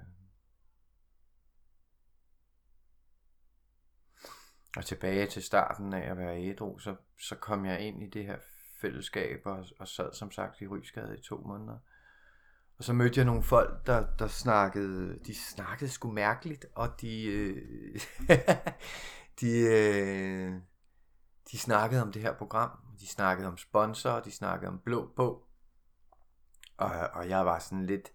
og 4.77 4.85
tilbage 4.85 5.27
til 5.27 5.43
starten 5.43 5.93
af 5.93 6.11
at 6.11 6.17
være 6.17 6.43
ædru, 6.43 6.79
så, 6.79 6.95
så 7.19 7.35
kom 7.35 7.65
jeg 7.65 7.79
ind 7.79 8.03
i 8.03 8.09
det 8.09 8.25
her 8.25 8.37
fællesskab 8.81 9.41
og, 9.45 9.65
og 9.79 9.87
sad 9.87 10.13
som 10.13 10.31
sagt 10.31 10.61
i 10.61 10.67
Rysgade 10.67 11.17
i 11.17 11.21
to 11.21 11.37
måneder. 11.37 11.77
Og 12.77 12.83
så 12.83 12.93
mødte 12.93 13.17
jeg 13.17 13.25
nogle 13.25 13.43
folk, 13.43 13.87
der, 13.87 14.15
der 14.15 14.27
snakkede, 14.27 15.19
de 15.25 15.35
snakkede 15.35 15.89
sgu 15.89 16.11
mærkeligt, 16.11 16.65
og 16.75 17.01
de, 17.01 17.25
øh, 17.25 18.01
de, 19.41 19.59
øh, 19.59 20.53
de 21.51 21.57
snakkede 21.57 22.01
om 22.01 22.11
det 22.11 22.21
her 22.21 22.33
program, 22.33 22.69
de 22.99 23.07
snakkede 23.07 23.47
om 23.47 23.57
sponsorer, 23.57 24.21
de 24.21 24.31
snakkede 24.31 24.69
om 24.69 24.79
blå 24.79 25.13
bog, 25.15 25.49
og, 26.77 26.91
og 27.13 27.29
jeg 27.29 27.45
var 27.45 27.59
sådan 27.59 27.85
lidt, 27.85 28.11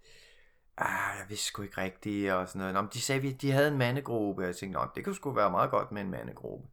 ah, 0.77 1.19
jeg 1.19 1.25
vidste 1.29 1.45
sgu 1.45 1.61
ikke 1.61 1.81
rigtigt, 1.81 2.31
og 2.31 2.47
sådan 2.47 2.59
noget. 2.59 2.73
Nå, 2.73 2.89
de 2.93 3.01
sagde, 3.01 3.29
at 3.29 3.41
de 3.41 3.51
havde 3.51 3.67
en 3.67 3.77
mandegruppe, 3.77 4.43
og 4.43 4.47
jeg 4.47 4.55
tænkte, 4.55 4.79
Nå, 4.79 4.87
det 4.95 5.05
kunne 5.05 5.15
sgu 5.15 5.31
være 5.31 5.51
meget 5.51 5.71
godt 5.71 5.91
med 5.91 6.01
en 6.01 6.11
mandegruppe. 6.11 6.67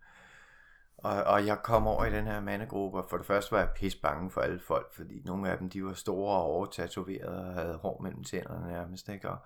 Og, 0.96 1.24
og 1.24 1.46
jeg 1.46 1.58
kom 1.64 1.86
over 1.86 2.04
i 2.04 2.12
den 2.12 2.26
her 2.26 2.40
mandegruppe, 2.40 2.98
og 2.98 3.06
for 3.10 3.16
det 3.16 3.26
første 3.26 3.52
var 3.52 3.58
jeg 3.58 3.70
pis 3.76 3.94
bange 3.94 4.30
for 4.30 4.40
alle 4.40 4.60
folk, 4.60 4.94
fordi 4.94 5.22
nogle 5.24 5.50
af 5.50 5.58
dem, 5.58 5.70
de 5.70 5.84
var 5.84 5.92
store 5.92 6.36
og 6.36 6.44
overtatoverede 6.44 7.48
og 7.48 7.54
havde 7.54 7.76
hår 7.76 8.02
mellem 8.02 8.24
tænderne 8.24 8.72
nærmest, 8.72 9.08
ikke? 9.08 9.30
Og, 9.30 9.38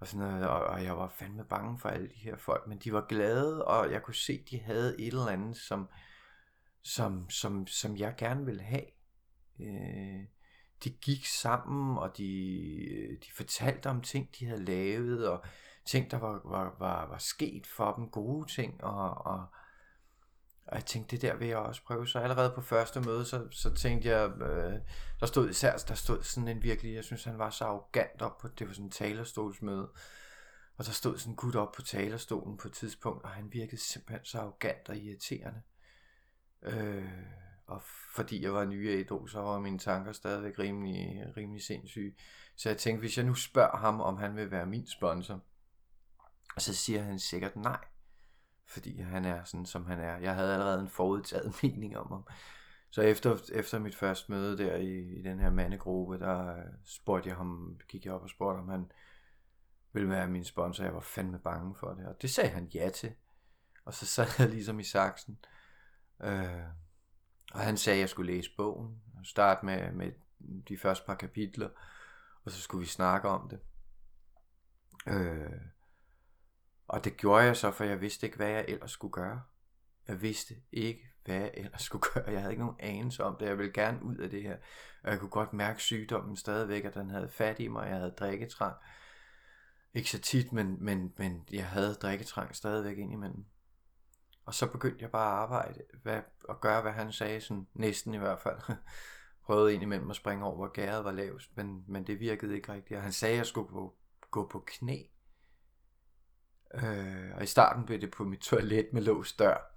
og 0.00 0.06
sådan 0.06 0.26
noget, 0.26 0.48
og, 0.48 0.60
og 0.60 0.84
jeg 0.84 0.96
var 0.96 1.08
fandme 1.08 1.44
bange 1.44 1.78
for 1.78 1.88
alle 1.88 2.08
de 2.08 2.14
her 2.14 2.36
folk, 2.36 2.66
men 2.66 2.78
de 2.78 2.92
var 2.92 3.06
glade, 3.08 3.64
og 3.64 3.92
jeg 3.92 4.02
kunne 4.02 4.14
se, 4.14 4.44
de 4.50 4.60
havde 4.60 5.00
et 5.00 5.06
eller 5.06 5.28
andet, 5.28 5.56
som, 5.56 5.88
som, 6.82 7.30
som, 7.30 7.66
som 7.66 7.96
jeg 7.96 8.14
gerne 8.18 8.44
ville 8.44 8.62
have. 8.62 8.86
Øh, 9.60 10.24
de 10.84 10.90
gik 10.90 11.26
sammen, 11.26 11.98
og 11.98 12.16
de, 12.16 13.18
de 13.24 13.32
fortalte 13.36 13.90
om 13.90 14.00
ting, 14.00 14.28
de 14.38 14.46
havde 14.46 14.64
lavet, 14.64 15.28
og 15.28 15.44
ting, 15.84 16.10
der 16.10 16.18
var, 16.18 16.40
var, 16.44 16.76
var, 16.78 17.06
var 17.06 17.18
sket 17.18 17.66
for 17.66 17.92
dem, 17.92 18.08
gode 18.10 18.48
ting, 18.48 18.84
og, 18.84 19.26
og, 19.26 19.46
og 20.68 20.76
jeg 20.76 20.84
tænkte, 20.84 21.16
det 21.16 21.22
der 21.22 21.36
vil 21.36 21.48
jeg 21.48 21.56
også 21.56 21.84
prøve. 21.84 22.08
Så 22.08 22.18
allerede 22.18 22.52
på 22.54 22.60
første 22.60 23.00
møde, 23.00 23.24
så, 23.24 23.48
så 23.50 23.74
tænkte 23.74 24.08
jeg, 24.08 24.30
øh, 24.42 24.80
der 25.20 25.26
stod 25.26 25.48
især, 25.50 25.76
der 25.76 25.94
stod 25.94 26.22
sådan 26.22 26.48
en 26.48 26.62
virkelig, 26.62 26.94
jeg 26.94 27.04
synes 27.04 27.24
han 27.24 27.38
var 27.38 27.50
så 27.50 27.64
arrogant 27.64 28.22
op 28.22 28.38
på, 28.38 28.48
det 28.48 28.66
var 28.66 28.72
sådan 28.72 28.84
en 28.84 28.90
talerstolsmøde. 28.90 29.88
Og 30.76 30.86
der 30.86 30.92
stod 30.92 31.18
sådan 31.18 31.32
en 31.32 31.36
gut 31.36 31.56
op 31.56 31.72
på 31.72 31.82
talerstolen 31.82 32.56
på 32.56 32.68
et 32.68 32.74
tidspunkt, 32.74 33.24
og 33.24 33.30
han 33.30 33.52
virkede 33.52 33.80
simpelthen 33.80 34.24
så 34.24 34.38
arrogant 34.38 34.88
og 34.88 34.96
irriterende. 34.96 35.62
Øh, 36.62 37.12
og 37.66 37.82
fordi 38.14 38.42
jeg 38.42 38.52
var 38.52 38.64
ny 38.64 38.88
ædru, 38.88 39.26
så 39.26 39.40
var 39.40 39.58
mine 39.58 39.78
tanker 39.78 40.12
stadigvæk 40.12 40.58
rimelig, 40.58 41.32
rimelig 41.36 41.62
sindssyge. 41.62 42.14
Så 42.56 42.68
jeg 42.68 42.78
tænkte, 42.78 43.00
hvis 43.00 43.16
jeg 43.16 43.26
nu 43.26 43.34
spørger 43.34 43.76
ham, 43.76 44.00
om 44.00 44.16
han 44.16 44.36
vil 44.36 44.50
være 44.50 44.66
min 44.66 44.86
sponsor, 44.86 45.40
så 46.58 46.74
siger 46.74 47.02
han 47.02 47.18
sikkert 47.18 47.56
nej. 47.56 47.84
Fordi 48.68 49.00
han 49.00 49.24
er 49.24 49.44
sådan, 49.44 49.66
som 49.66 49.86
han 49.86 50.00
er. 50.00 50.16
Jeg 50.16 50.34
havde 50.34 50.52
allerede 50.52 50.80
en 50.80 50.88
forudtaget 50.88 51.54
mening 51.62 51.98
om 51.98 52.08
ham. 52.08 52.26
Så 52.90 53.02
efter, 53.02 53.38
efter 53.52 53.78
mit 53.78 53.96
første 53.96 54.32
møde 54.32 54.58
der 54.58 54.76
i, 54.76 55.18
i 55.18 55.22
den 55.22 55.40
her 55.40 55.50
mandegruppe, 55.50 56.18
der 56.18 56.56
øh, 56.56 56.64
spurgte 56.84 57.28
jeg 57.28 57.36
ham, 57.36 57.78
gik 57.88 58.04
jeg 58.04 58.12
op 58.12 58.22
og 58.22 58.30
spurgte, 58.30 58.58
om 58.58 58.68
han 58.68 58.92
ville 59.92 60.08
være 60.08 60.28
min 60.28 60.44
sponsor. 60.44 60.84
Jeg 60.84 60.94
var 60.94 61.00
fandme 61.00 61.38
bange 61.38 61.74
for 61.74 61.94
det. 61.94 62.06
Og 62.06 62.22
det 62.22 62.30
sagde 62.30 62.50
han 62.50 62.64
ja 62.64 62.90
til. 62.90 63.12
Og 63.84 63.94
så 63.94 64.06
sad 64.06 64.26
jeg 64.38 64.48
ligesom 64.48 64.80
i 64.80 64.84
saksen. 64.84 65.38
Øh, 66.22 66.62
og 67.52 67.60
han 67.60 67.76
sagde, 67.76 67.96
at 67.96 68.00
jeg 68.00 68.08
skulle 68.08 68.32
læse 68.32 68.50
bogen, 68.56 69.02
og 69.18 69.26
starte 69.26 69.66
med, 69.66 69.92
med 69.92 70.12
de 70.68 70.78
første 70.78 71.06
par 71.06 71.14
kapitler, 71.14 71.68
og 72.44 72.50
så 72.50 72.60
skulle 72.60 72.80
vi 72.80 72.86
snakke 72.86 73.28
om 73.28 73.48
det. 73.48 73.60
Øh, 75.06 75.60
og 76.88 77.04
det 77.04 77.16
gjorde 77.16 77.44
jeg 77.44 77.56
så, 77.56 77.70
for 77.70 77.84
jeg 77.84 78.00
vidste 78.00 78.26
ikke, 78.26 78.36
hvad 78.36 78.48
jeg 78.48 78.64
ellers 78.68 78.90
skulle 78.90 79.12
gøre. 79.12 79.42
Jeg 80.08 80.22
vidste 80.22 80.54
ikke, 80.72 81.08
hvad 81.24 81.36
jeg 81.36 81.50
ellers 81.54 81.82
skulle 81.82 82.02
gøre. 82.14 82.30
Jeg 82.30 82.40
havde 82.40 82.52
ikke 82.52 82.62
nogen 82.64 82.76
anelse 82.80 83.24
om 83.24 83.36
det. 83.40 83.46
Jeg 83.46 83.58
ville 83.58 83.72
gerne 83.72 84.02
ud 84.02 84.16
af 84.16 84.30
det 84.30 84.42
her. 84.42 84.56
Og 85.02 85.10
jeg 85.10 85.18
kunne 85.20 85.30
godt 85.30 85.52
mærke 85.52 85.82
sygdommen 85.82 86.36
stadigvæk, 86.36 86.84
at 86.84 86.94
den 86.94 87.10
havde 87.10 87.28
fat 87.28 87.60
i 87.60 87.68
mig. 87.68 87.88
Jeg 87.88 87.96
havde 87.96 88.10
drikketrang. 88.10 88.76
Ikke 89.94 90.10
så 90.10 90.20
tit, 90.20 90.52
men, 90.52 90.76
men, 90.84 91.12
men 91.16 91.48
jeg 91.50 91.66
havde 91.66 91.94
drikketrang 91.94 92.56
stadigvæk 92.56 92.98
ind 92.98 93.12
imellem. 93.12 93.44
Og 94.44 94.54
så 94.54 94.66
begyndte 94.66 95.02
jeg 95.02 95.10
bare 95.10 95.32
at 95.32 95.38
arbejde 95.38 95.82
hvad, 96.02 96.20
og 96.44 96.60
gøre, 96.60 96.82
hvad 96.82 96.92
han 96.92 97.12
sagde, 97.12 97.40
sådan 97.40 97.66
næsten 97.74 98.14
i 98.14 98.18
hvert 98.18 98.40
fald. 98.40 98.58
Prøvede 99.44 99.74
ind 99.74 99.82
imellem 99.82 100.10
at 100.10 100.16
springe 100.16 100.44
over, 100.44 100.56
hvor 100.56 100.72
gæret 100.72 101.04
var 101.04 101.12
lavest, 101.12 101.56
men, 101.56 101.84
men 101.86 102.06
det 102.06 102.20
virkede 102.20 102.56
ikke 102.56 102.72
rigtigt. 102.72 102.96
Og 102.96 103.02
han 103.02 103.12
sagde, 103.12 103.32
at 103.32 103.38
jeg 103.38 103.46
skulle 103.46 103.68
gå, 103.68 103.96
gå 104.30 104.48
på 104.48 104.64
knæ. 104.66 105.02
Øh, 106.74 107.36
og 107.36 107.42
i 107.42 107.46
starten 107.46 107.84
blev 107.84 108.00
det 108.00 108.10
på 108.10 108.24
mit 108.24 108.40
toilet 108.40 108.88
med 108.92 109.02
låst 109.02 109.38
dør. 109.38 109.74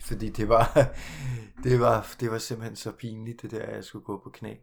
Fordi 0.00 0.28
det 0.28 0.48
var, 0.48 0.64
det 1.64 1.80
var, 1.80 2.14
det 2.20 2.30
var 2.30 2.38
simpelthen 2.38 2.76
så 2.76 2.92
pinligt, 2.92 3.42
det 3.42 3.50
der, 3.50 3.62
at 3.62 3.74
jeg 3.74 3.84
skulle 3.84 4.04
gå 4.04 4.20
på 4.24 4.30
knæ. 4.30 4.56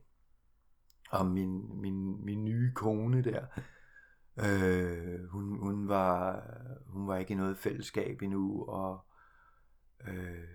Og 1.11 1.25
min, 1.25 1.81
min, 1.81 2.25
min 2.25 2.45
nye 2.45 2.73
kone 2.73 3.23
der, 3.23 3.45
øh, 4.37 5.29
hun, 5.29 5.59
hun, 5.59 5.87
var, 5.87 6.43
hun 6.87 7.07
var 7.07 7.17
ikke 7.17 7.33
i 7.33 7.37
noget 7.37 7.57
fællesskab 7.57 8.21
endnu, 8.21 8.65
og 8.65 9.05
Øh, 10.07 10.47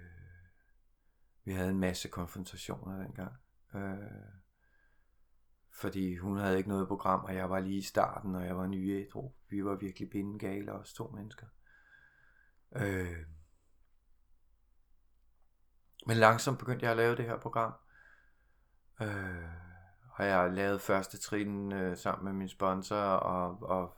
vi 1.45 1.53
havde 1.53 1.71
en 1.71 1.81
masse 1.81 2.09
konfrontationer 2.09 3.03
dengang. 3.03 3.33
Øh, 3.75 4.44
fordi 5.75 6.17
hun 6.17 6.39
havde 6.39 6.57
ikke 6.57 6.69
noget 6.69 6.89
program, 6.89 7.25
og 7.25 7.35
jeg 7.35 7.51
var 7.51 7.61
lige 7.61 7.79
i 7.79 7.83
starten, 7.83 8.35
og 8.35 8.47
jeg 8.47 8.57
var 8.57 8.67
ny 8.67 8.91
ædru. 8.91 9.33
Vi 9.49 9.65
var 9.65 9.75
virkelig 9.75 10.11
bindegale, 10.11 10.73
os 10.73 10.93
to 10.93 11.09
mennesker. 11.09 11.47
Øh, 12.77 13.17
men 16.07 16.17
langsomt 16.17 16.59
begyndte 16.59 16.85
jeg 16.85 16.91
at 16.91 16.97
lave 16.97 17.17
det 17.17 17.25
her 17.25 17.39
program. 17.39 17.73
Øh, 19.01 19.45
og 20.11 20.27
jeg 20.27 20.53
lavede 20.53 20.79
første 20.79 21.19
trin 21.19 21.73
øh, 21.73 21.97
sammen 21.97 22.25
med 22.25 22.33
min 22.33 22.49
sponsor, 22.49 22.97
og, 22.97 23.63
og 23.63 23.97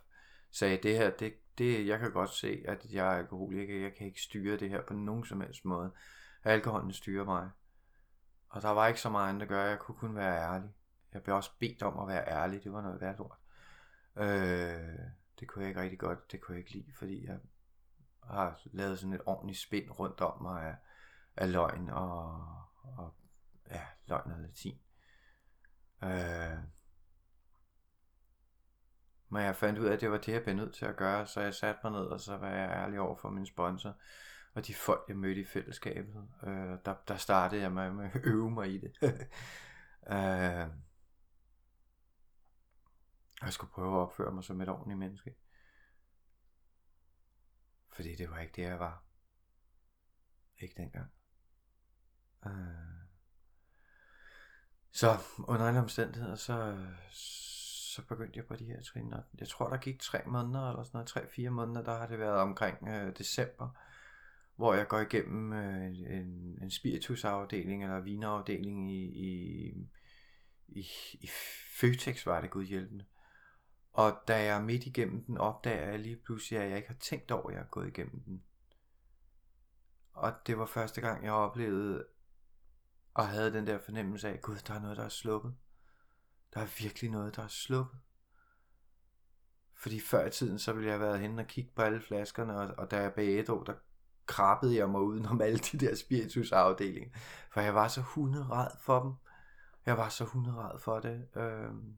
sagde, 0.50 0.76
det 0.82 0.96
her, 0.96 1.10
det, 1.10 1.34
det, 1.58 1.86
jeg 1.86 1.98
kan 1.98 2.12
godt 2.12 2.30
se, 2.30 2.62
at 2.68 2.86
jeg 2.92 3.06
er 3.06 3.18
alkoholiker. 3.18 3.80
Jeg 3.80 3.94
kan 3.94 4.06
ikke 4.06 4.20
styre 4.20 4.56
det 4.56 4.70
her 4.70 4.82
på 4.82 4.94
nogen 4.94 5.24
som 5.24 5.40
helst 5.40 5.64
måde. 5.64 5.92
Alkoholen 6.44 6.92
styrer 6.92 7.24
mig. 7.24 7.50
Og 8.48 8.62
der 8.62 8.70
var 8.70 8.86
ikke 8.86 9.00
så 9.00 9.10
meget 9.10 9.28
andet 9.28 9.42
at 9.42 9.48
gøre. 9.48 9.64
Jeg 9.64 9.78
kunne 9.78 9.96
kun 9.96 10.14
være 10.14 10.54
ærlig. 10.54 10.70
Jeg 11.12 11.22
blev 11.22 11.36
også 11.36 11.50
bedt 11.58 11.82
om 11.82 11.98
at 11.98 12.08
være 12.08 12.28
ærlig. 12.28 12.64
Det 12.64 12.72
var 12.72 12.82
noget 12.82 13.00
værd 13.00 13.20
ord. 13.20 13.38
Øh, 14.16 14.98
det 15.40 15.48
kunne 15.48 15.62
jeg 15.62 15.68
ikke 15.68 15.80
rigtig 15.80 15.98
godt. 15.98 16.32
Det 16.32 16.40
kunne 16.40 16.54
jeg 16.54 16.58
ikke 16.58 16.72
lide, 16.72 16.92
fordi 16.92 17.26
jeg 17.26 17.38
har 18.24 18.60
lavet 18.64 18.98
sådan 18.98 19.12
et 19.12 19.22
ordentligt 19.26 19.58
spind 19.58 19.90
rundt 19.90 20.20
om 20.20 20.42
mig 20.42 20.66
af, 20.66 20.76
af 21.36 21.52
løgn 21.52 21.90
og, 21.90 22.46
og 22.82 23.14
ja, 23.70 23.82
løgn 24.06 24.32
og 24.32 24.40
latin. 24.40 24.78
Øh, 26.04 26.58
men 29.28 29.42
jeg 29.42 29.56
fandt 29.56 29.78
ud 29.78 29.86
af, 29.86 29.92
at 29.92 30.00
det 30.00 30.10
var 30.10 30.18
det, 30.18 30.32
jeg 30.32 30.42
blev 30.42 30.54
nødt 30.54 30.74
til 30.74 30.86
at 30.86 30.96
gøre, 30.96 31.26
så 31.26 31.40
jeg 31.40 31.54
satte 31.54 31.80
mig 31.84 31.92
ned, 31.92 32.06
og 32.06 32.20
så 32.20 32.36
var 32.36 32.48
jeg 32.48 32.70
ærlig 32.70 33.00
over 33.00 33.16
for 33.16 33.30
min 33.30 33.46
sponsor, 33.46 33.94
og 34.54 34.66
de 34.66 34.74
folk, 34.74 35.04
jeg 35.08 35.16
mødte 35.16 35.40
i 35.40 35.44
fællesskabet. 35.44 36.28
Øh, 36.42 36.78
der, 36.84 36.94
der 37.08 37.16
startede 37.16 37.60
jeg 37.60 37.72
med, 37.72 37.90
med 37.90 38.04
at 38.04 38.20
øve 38.24 38.50
mig 38.50 38.74
i 38.74 38.78
det. 38.78 38.92
øh, 40.14 40.66
jeg 43.42 43.52
skulle 43.52 43.72
prøve 43.72 43.96
at 43.96 44.00
opføre 44.00 44.32
mig 44.32 44.44
som 44.44 44.60
et 44.60 44.68
ordentligt 44.68 44.98
menneske. 44.98 45.34
Fordi 47.92 48.14
det 48.14 48.30
var 48.30 48.38
ikke 48.38 48.52
det, 48.56 48.62
jeg 48.62 48.78
var. 48.78 49.02
Ikke 50.58 50.74
dengang. 50.76 51.10
Øh. 52.46 52.52
Så 54.92 55.18
under 55.38 55.66
alle 55.66 55.80
omstændigheder, 55.80 56.34
så, 56.34 56.86
så 57.96 58.02
begyndte 58.06 58.38
jeg 58.38 58.46
på 58.46 58.56
de 58.56 58.64
her 58.64 58.82
trin, 58.82 59.12
og 59.12 59.22
jeg 59.40 59.48
tror, 59.48 59.68
der 59.68 59.76
gik 59.76 60.00
tre 60.00 60.22
måneder, 60.26 60.70
eller 60.70 60.82
sådan 60.82 60.96
noget, 60.96 61.08
tre-fire 61.08 61.50
måneder, 61.50 61.82
der 61.82 61.98
har 61.98 62.06
det 62.06 62.18
været 62.18 62.38
omkring 62.38 62.88
øh, 62.88 63.18
december, 63.18 63.68
hvor 64.56 64.74
jeg 64.74 64.88
går 64.88 65.00
igennem 65.00 65.52
øh, 65.52 65.86
en, 65.86 66.58
en 66.62 66.70
spiritusafdeling, 66.70 67.82
eller 67.82 68.00
vinafdeling 68.00 68.92
i, 68.92 69.04
i, 69.04 69.70
i, 70.68 70.86
i 71.12 71.28
Føtex 71.80 72.26
var 72.26 72.40
det 72.40 72.50
gud 72.50 72.64
hjælpende. 72.64 73.04
Og 73.96 74.22
da 74.28 74.44
jeg 74.44 74.62
midt 74.62 74.86
igennem 74.86 75.24
den, 75.24 75.38
opdager 75.38 75.90
jeg 75.90 75.98
lige 75.98 76.16
pludselig, 76.16 76.60
at 76.60 76.68
jeg 76.68 76.76
ikke 76.76 76.88
har 76.88 76.96
tænkt 77.00 77.30
over, 77.30 77.48
at 77.48 77.54
jeg 77.54 77.60
er 77.60 77.66
gået 77.66 77.88
igennem 77.88 78.20
den. 78.20 78.42
Og 80.12 80.32
det 80.46 80.58
var 80.58 80.66
første 80.66 81.00
gang, 81.00 81.24
jeg 81.24 81.32
oplevede 81.32 82.06
og 83.14 83.28
havde 83.28 83.52
den 83.52 83.66
der 83.66 83.78
fornemmelse 83.78 84.28
af, 84.28 84.40
gud, 84.40 84.56
der 84.56 84.74
er 84.74 84.80
noget, 84.80 84.96
der 84.96 85.04
er 85.04 85.08
sluppet. 85.08 85.54
Der 86.54 86.60
er 86.60 86.82
virkelig 86.82 87.10
noget, 87.10 87.36
der 87.36 87.42
er 87.42 87.48
sluppet. 87.48 87.98
Fordi 89.74 90.00
før 90.00 90.26
i 90.26 90.30
tiden, 90.30 90.58
så 90.58 90.72
ville 90.72 90.86
jeg 90.86 90.98
have 90.98 91.06
været 91.06 91.20
henne 91.20 91.42
og 91.42 91.48
kigge 91.48 91.70
på 91.76 91.82
alle 91.82 92.00
flaskerne, 92.00 92.56
og, 92.60 92.74
og 92.78 92.90
da 92.90 93.00
jeg 93.00 93.14
bag 93.14 93.40
et 93.40 93.48
år, 93.48 93.64
der 93.64 93.74
krabbede 94.26 94.76
jeg 94.76 94.90
mig 94.90 95.00
udenom 95.00 95.40
alle 95.46 95.58
de 95.58 95.78
der 95.78 95.94
spiritusafdelinger. 95.94 97.10
For 97.52 97.60
jeg 97.60 97.74
var 97.74 97.88
så 97.88 98.00
hunderad 98.00 98.70
for 98.80 99.02
dem. 99.02 99.12
Jeg 99.86 99.98
var 99.98 100.08
så 100.08 100.24
hunderad 100.24 100.78
for 100.78 101.00
det. 101.00 101.28
Øhm. 101.36 101.96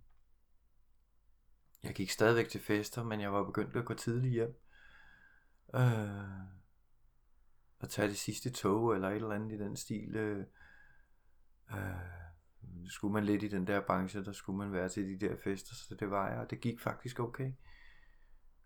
Jeg 1.82 1.94
gik 1.94 2.10
stadigvæk 2.10 2.48
til 2.48 2.60
fester, 2.60 3.04
men 3.04 3.20
jeg 3.20 3.32
var 3.32 3.44
begyndt 3.44 3.76
at 3.76 3.84
gå 3.84 3.94
tidligt 3.94 4.32
hjem. 4.32 4.60
Øh. 5.74 6.58
Og 7.78 7.88
tage 7.88 8.08
det 8.08 8.18
sidste 8.18 8.50
tog, 8.50 8.94
eller 8.94 9.08
et 9.08 9.14
eller 9.14 9.30
andet 9.30 9.52
i 9.52 9.58
den 9.58 9.76
stil. 9.76 10.16
Øh. 10.16 10.44
Øh. 11.70 11.78
Skulle 12.88 13.12
man 13.12 13.24
lidt 13.24 13.42
i 13.42 13.48
den 13.48 13.66
der 13.66 13.80
branche, 13.80 14.24
der 14.24 14.32
skulle 14.32 14.58
man 14.58 14.72
være 14.72 14.88
til 14.88 15.20
de 15.20 15.26
der 15.26 15.36
fester, 15.44 15.74
så 15.74 15.94
det 15.94 16.10
var 16.10 16.30
jeg, 16.30 16.38
og 16.38 16.50
det 16.50 16.60
gik 16.60 16.80
faktisk 16.80 17.20
okay. 17.20 17.52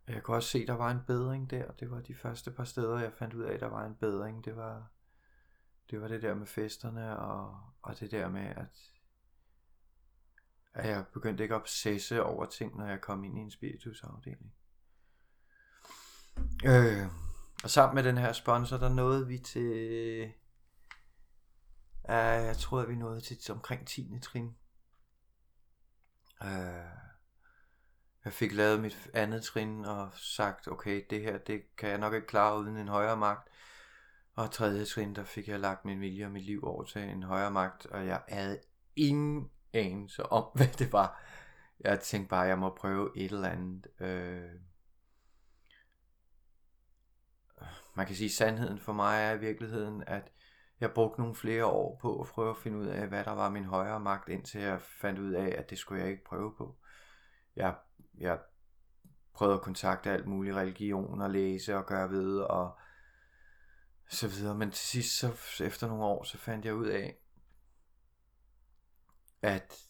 Jeg 0.09 0.23
kunne 0.23 0.37
også 0.37 0.49
se, 0.49 0.59
at 0.59 0.69
der 0.69 0.75
var 0.75 0.91
en 0.91 1.01
bedring 1.07 1.51
der. 1.51 1.73
Det 1.73 1.91
var 1.91 2.01
de 2.01 2.15
første 2.15 2.51
par 2.51 2.65
steder, 2.65 2.99
jeg 2.99 3.13
fandt 3.13 3.35
ud 3.35 3.43
af, 3.43 3.55
at 3.55 3.61
der 3.61 3.67
var 3.67 3.87
en 3.87 3.95
bedring. 3.95 4.45
Det 4.45 4.57
var 4.57 4.93
det, 5.91 6.01
var 6.01 6.09
det 6.09 6.23
der 6.23 6.35
med 6.35 6.47
festerne, 6.47 7.19
og, 7.19 7.61
og 7.83 8.01
det 8.01 8.11
der 8.11 8.29
med, 8.29 8.47
at, 8.47 8.92
at 10.75 10.89
jeg 10.89 11.05
begyndte 11.13 11.43
ikke 11.43 11.55
at 11.55 11.61
obsesse 11.61 12.23
over 12.23 12.47
ting, 12.47 12.77
når 12.77 12.87
jeg 12.87 13.01
kom 13.01 13.25
ind 13.25 13.39
i 13.39 13.41
en 13.41 13.51
spiritusafdeling. 13.51 14.53
Øh, 16.65 17.07
og 17.65 17.71
sammen 17.71 17.95
med 17.95 18.03
den 18.03 18.19
her 18.19 18.33
sponsor, 18.33 18.77
der 18.77 18.89
nåede 18.89 19.27
vi 19.27 19.39
til... 19.39 20.33
Uh, 22.05 22.15
jeg 22.15 22.57
tror, 22.57 22.81
at 22.81 22.89
vi 22.89 22.95
nåede 22.95 23.21
til 23.21 23.55
omkring 23.55 23.87
10. 23.87 24.19
trin. 24.23 24.57
Uh, 26.41 26.49
jeg 28.25 28.33
fik 28.33 28.53
lavet 28.53 28.81
mit 28.81 29.11
andet 29.15 29.43
trin 29.43 29.85
og 29.85 30.11
sagt, 30.15 30.69
okay, 30.69 31.05
det 31.11 31.23
her, 31.23 31.39
det 31.39 31.77
kan 31.77 31.89
jeg 31.89 31.99
nok 31.99 32.15
ikke 32.15 32.27
klare 32.27 32.59
uden 32.59 32.77
en 32.77 32.89
højere 32.89 33.17
magt. 33.17 33.49
Og 34.35 34.51
tredje 34.51 34.85
trin, 34.85 35.15
der 35.15 35.25
fik 35.25 35.49
jeg 35.49 35.61
lagt 35.61 35.85
min 35.85 36.01
vilje 36.01 36.25
og 36.25 36.31
mit 36.31 36.45
liv 36.45 36.65
over 36.65 36.85
til 36.85 37.03
en 37.03 37.23
højere 37.23 37.51
magt, 37.51 37.87
og 37.87 38.07
jeg 38.07 38.23
havde 38.29 38.61
ingen 38.97 39.51
anelse 39.73 40.27
om, 40.27 40.45
hvad 40.55 40.67
det 40.79 40.93
var. 40.93 41.23
Jeg 41.81 42.01
tænkte 42.01 42.29
bare, 42.29 42.43
at 42.43 42.49
jeg 42.49 42.59
må 42.59 42.75
prøve 42.75 43.11
et 43.17 43.33
eller 43.33 43.49
andet. 43.49 43.87
Øh... 44.01 44.51
Man 47.95 48.07
kan 48.07 48.17
sige, 48.17 48.27
at 48.27 48.33
sandheden 48.33 48.79
for 48.79 48.93
mig 48.93 49.23
er 49.23 49.33
i 49.33 49.39
virkeligheden, 49.39 50.05
at 50.07 50.33
jeg 50.81 50.93
brugte 50.93 51.21
nogle 51.21 51.35
flere 51.35 51.65
år 51.67 51.99
på 52.01 52.21
at 52.21 52.29
prøve 52.29 52.51
at 52.51 52.57
finde 52.57 52.79
ud 52.79 52.87
af, 52.87 53.09
hvad 53.09 53.25
der 53.25 53.33
var 53.33 53.51
min 53.51 53.65
højere 53.65 54.01
magt, 54.01 54.29
indtil 54.29 54.61
jeg 54.61 54.81
fandt 54.83 55.19
ud 55.19 55.33
af, 55.33 55.55
at 55.59 55.71
det 55.71 55.79
skulle 55.79 56.03
jeg 56.03 56.11
ikke 56.11 56.25
prøve 56.25 56.55
på. 56.57 56.77
Jeg 57.57 57.75
jeg 58.19 58.39
prøvede 59.35 59.55
at 59.55 59.63
kontakte 59.63 60.11
alt 60.11 60.27
muligt 60.27 60.57
religion 60.57 61.21
og 61.21 61.31
læse 61.31 61.77
og 61.77 61.87
gøre 61.87 62.11
ved 62.11 62.39
og 62.39 62.79
så 64.09 64.29
videre. 64.29 64.55
Men 64.55 64.71
til 64.71 64.87
sidst, 64.87 65.19
så 65.19 65.65
efter 65.65 65.89
nogle 65.89 66.05
år, 66.05 66.25
så 66.25 66.39
fandt 66.39 66.65
jeg 66.65 66.75
ud 66.75 66.87
af, 66.87 67.17
at, 69.43 69.83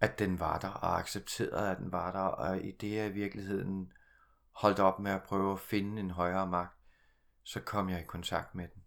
at 0.00 0.18
den 0.18 0.40
var 0.40 0.58
der, 0.58 0.68
og 0.68 0.98
accepterede, 0.98 1.70
at 1.70 1.78
den 1.78 1.92
var 1.92 2.12
der, 2.12 2.18
og 2.18 2.64
i 2.64 2.70
det 2.70 2.96
jeg 2.96 3.08
i 3.08 3.12
virkeligheden 3.12 3.92
holdt 4.52 4.78
op 4.78 4.98
med 4.98 5.10
at 5.10 5.22
prøve 5.22 5.52
at 5.52 5.60
finde 5.60 6.00
en 6.00 6.10
højere 6.10 6.46
magt, 6.46 6.78
så 7.42 7.60
kom 7.60 7.90
jeg 7.90 8.00
i 8.00 8.06
kontakt 8.06 8.54
med 8.54 8.68
den. 8.74 8.82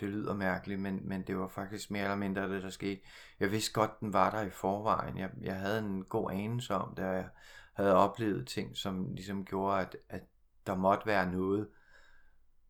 Det 0.00 0.08
lyder 0.08 0.34
mærkeligt, 0.34 0.80
men, 0.80 1.08
men 1.08 1.22
det 1.22 1.38
var 1.38 1.48
faktisk 1.48 1.90
mere 1.90 2.02
eller 2.02 2.16
mindre 2.16 2.54
det, 2.54 2.62
der 2.62 2.70
skete. 2.70 3.00
Jeg 3.40 3.50
vidste 3.50 3.72
godt, 3.72 4.00
den 4.00 4.12
var 4.12 4.30
der 4.30 4.40
i 4.40 4.50
forvejen. 4.50 5.18
Jeg, 5.18 5.30
jeg 5.40 5.56
havde 5.56 5.78
en 5.78 6.04
god 6.04 6.30
anelse 6.30 6.74
om 6.74 6.94
det, 6.94 7.04
og 7.04 7.14
jeg 7.14 7.28
havde 7.74 7.94
oplevet 7.94 8.48
ting, 8.48 8.76
som 8.76 9.14
ligesom 9.14 9.44
gjorde, 9.44 9.80
at, 9.80 9.96
at 10.08 10.22
der 10.66 10.74
måtte 10.74 11.06
være 11.06 11.32
noget. 11.32 11.68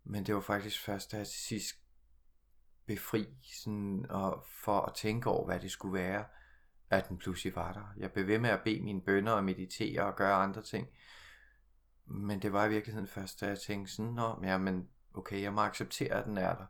Men 0.05 0.27
det 0.27 0.35
var 0.35 0.41
faktisk 0.41 0.81
først, 0.81 1.13
da 1.13 1.17
jeg 1.17 1.27
til 1.27 1.41
sidst 1.41 1.86
befri 2.87 3.27
sådan, 3.43 4.07
og 4.11 4.45
for 4.49 4.81
at 4.81 4.95
tænke 4.95 5.31
over, 5.31 5.47
hvad 5.47 5.61
det 5.61 5.71
skulle 5.71 5.95
være, 5.95 6.25
at 6.91 7.09
den 7.09 7.19
pludselig 7.19 7.57
var 7.57 7.73
der. 7.73 7.93
Jeg 7.97 8.13
blev 8.13 8.27
ved 8.27 8.39
med 8.39 8.51
at 8.51 8.61
bede 8.65 8.83
mine 8.83 9.01
bønder 9.01 9.33
og 9.33 9.45
meditere 9.45 10.03
og 10.03 10.17
gøre 10.17 10.35
andre 10.35 10.63
ting. 10.63 10.89
Men 12.05 12.43
det 12.43 12.53
var 12.53 12.67
i 12.67 12.69
virkeligheden 12.69 13.09
først, 13.09 13.41
da 13.41 13.47
jeg 13.47 13.59
tænkte 13.59 13.93
sådan, 13.93 14.13
Nå, 14.13 14.41
jamen, 14.43 14.89
okay, 15.15 15.43
jeg 15.43 15.53
må 15.53 15.61
acceptere, 15.61 16.15
at 16.15 16.25
den 16.25 16.39
er 16.39 16.57
der. 16.57 16.67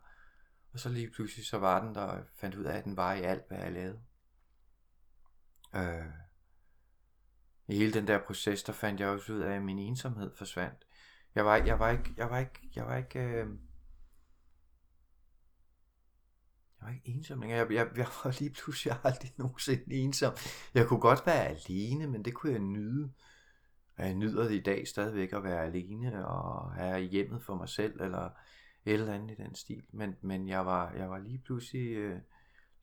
Og 0.72 0.80
så 0.80 0.88
lige 0.88 1.10
pludselig 1.10 1.46
så 1.46 1.58
var 1.58 1.84
den 1.84 1.94
der, 1.94 2.00
og 2.00 2.24
fandt 2.34 2.54
ud 2.54 2.64
af, 2.64 2.78
at 2.78 2.84
den 2.84 2.96
var 2.96 3.14
i 3.14 3.22
alt, 3.22 3.48
hvad 3.48 3.58
jeg 3.58 3.72
lavede. 3.72 4.00
Øh. 5.74 6.12
I 7.68 7.76
hele 7.76 7.92
den 7.92 8.06
der 8.06 8.24
proces, 8.26 8.62
der 8.62 8.72
fandt 8.72 9.00
jeg 9.00 9.08
også 9.08 9.32
ud 9.32 9.40
af, 9.40 9.56
at 9.56 9.62
min 9.62 9.78
ensomhed 9.78 10.30
forsvandt. 10.36 10.86
Jeg 11.34 11.44
var, 11.44 11.56
jeg 11.56 11.78
var 11.78 11.90
ikke, 11.90 12.14
jeg 12.16 12.30
var 12.30 12.38
ikke, 12.38 12.70
jeg 12.74 12.86
var 12.86 12.96
ikke, 12.96 13.18
øh, 13.18 13.48
jeg 16.75 16.75
var 16.86 16.92
ikke 16.92 17.08
ensom 17.08 17.40
længere. 17.40 17.58
Jeg, 17.58 17.72
jeg, 17.72 17.88
jeg 17.96 18.06
var 18.24 18.36
lige 18.40 18.50
pludselig 18.50 18.94
aldrig 19.04 19.32
nogensinde 19.36 19.94
ensom. 19.94 20.32
Jeg 20.74 20.86
kunne 20.86 21.00
godt 21.00 21.26
være 21.26 21.46
alene, 21.46 22.06
men 22.06 22.24
det 22.24 22.34
kunne 22.34 22.52
jeg 22.52 22.60
nyde. 22.60 23.12
Og 23.96 24.04
jeg 24.04 24.14
nyder 24.14 24.42
det 24.42 24.54
i 24.54 24.62
dag 24.62 24.88
stadigvæk 24.88 25.32
at 25.32 25.44
være 25.44 25.64
alene 25.64 26.26
og 26.26 26.72
have 26.72 27.00
hjemmet 27.00 27.42
for 27.42 27.54
mig 27.54 27.68
selv, 27.68 28.00
eller 28.00 28.30
et 28.84 28.92
eller 28.92 29.14
andet 29.14 29.38
i 29.38 29.42
den 29.42 29.54
stil. 29.54 29.84
Men, 29.92 30.16
men 30.20 30.48
jeg, 30.48 30.66
var, 30.66 30.92
jeg 30.92 31.10
var 31.10 31.18
lige 31.18 31.38
pludselig, 31.38 31.96
øh, 31.96 32.20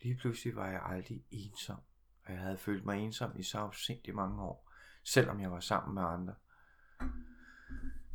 lige 0.02 0.16
pludselig 0.16 0.56
var 0.56 0.68
jeg 0.70 0.82
aldrig 0.86 1.24
ensom. 1.32 1.80
Og 2.26 2.34
jeg 2.34 2.42
havde 2.42 2.58
følt 2.58 2.86
mig 2.86 3.00
ensom 3.00 3.32
i 3.40 3.44
så 3.44 3.58
afsindig 3.58 4.16
mange 4.16 4.42
år. 4.42 4.72
Selvom 5.04 5.40
jeg 5.40 5.52
var 5.52 5.60
sammen 5.60 5.94
med 5.94 6.04
andre. 6.04 6.34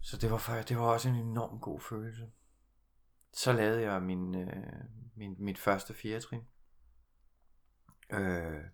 Så 0.01 0.17
det 0.17 0.31
var, 0.31 0.65
det 0.69 0.77
var 0.77 0.83
også 0.83 1.09
en 1.09 1.15
enorm 1.15 1.61
god 1.61 1.81
følelse. 1.81 2.31
Så 3.33 3.53
lavede 3.53 3.83
jeg 3.83 4.03
min, 4.03 4.35
øh, 4.35 4.85
min, 5.17 5.37
mit 5.39 5.59
første 5.59 5.95
fjerdetrin. 5.95 6.43
Øh, 8.11 8.65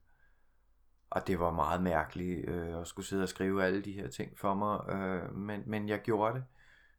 og 1.11 1.27
det 1.27 1.39
var 1.39 1.51
meget 1.51 1.83
mærkeligt 1.83 2.49
øh, 2.49 2.81
at 2.81 2.87
skulle 2.87 3.07
sidde 3.07 3.23
og 3.23 3.29
skrive 3.29 3.65
alle 3.65 3.83
de 3.83 3.93
her 3.93 4.09
ting 4.09 4.39
for 4.39 4.55
mig. 4.55 4.89
Øh, 4.89 5.35
men, 5.35 5.63
men 5.67 5.89
jeg 5.89 6.03
gjorde 6.03 6.35
det. 6.35 6.45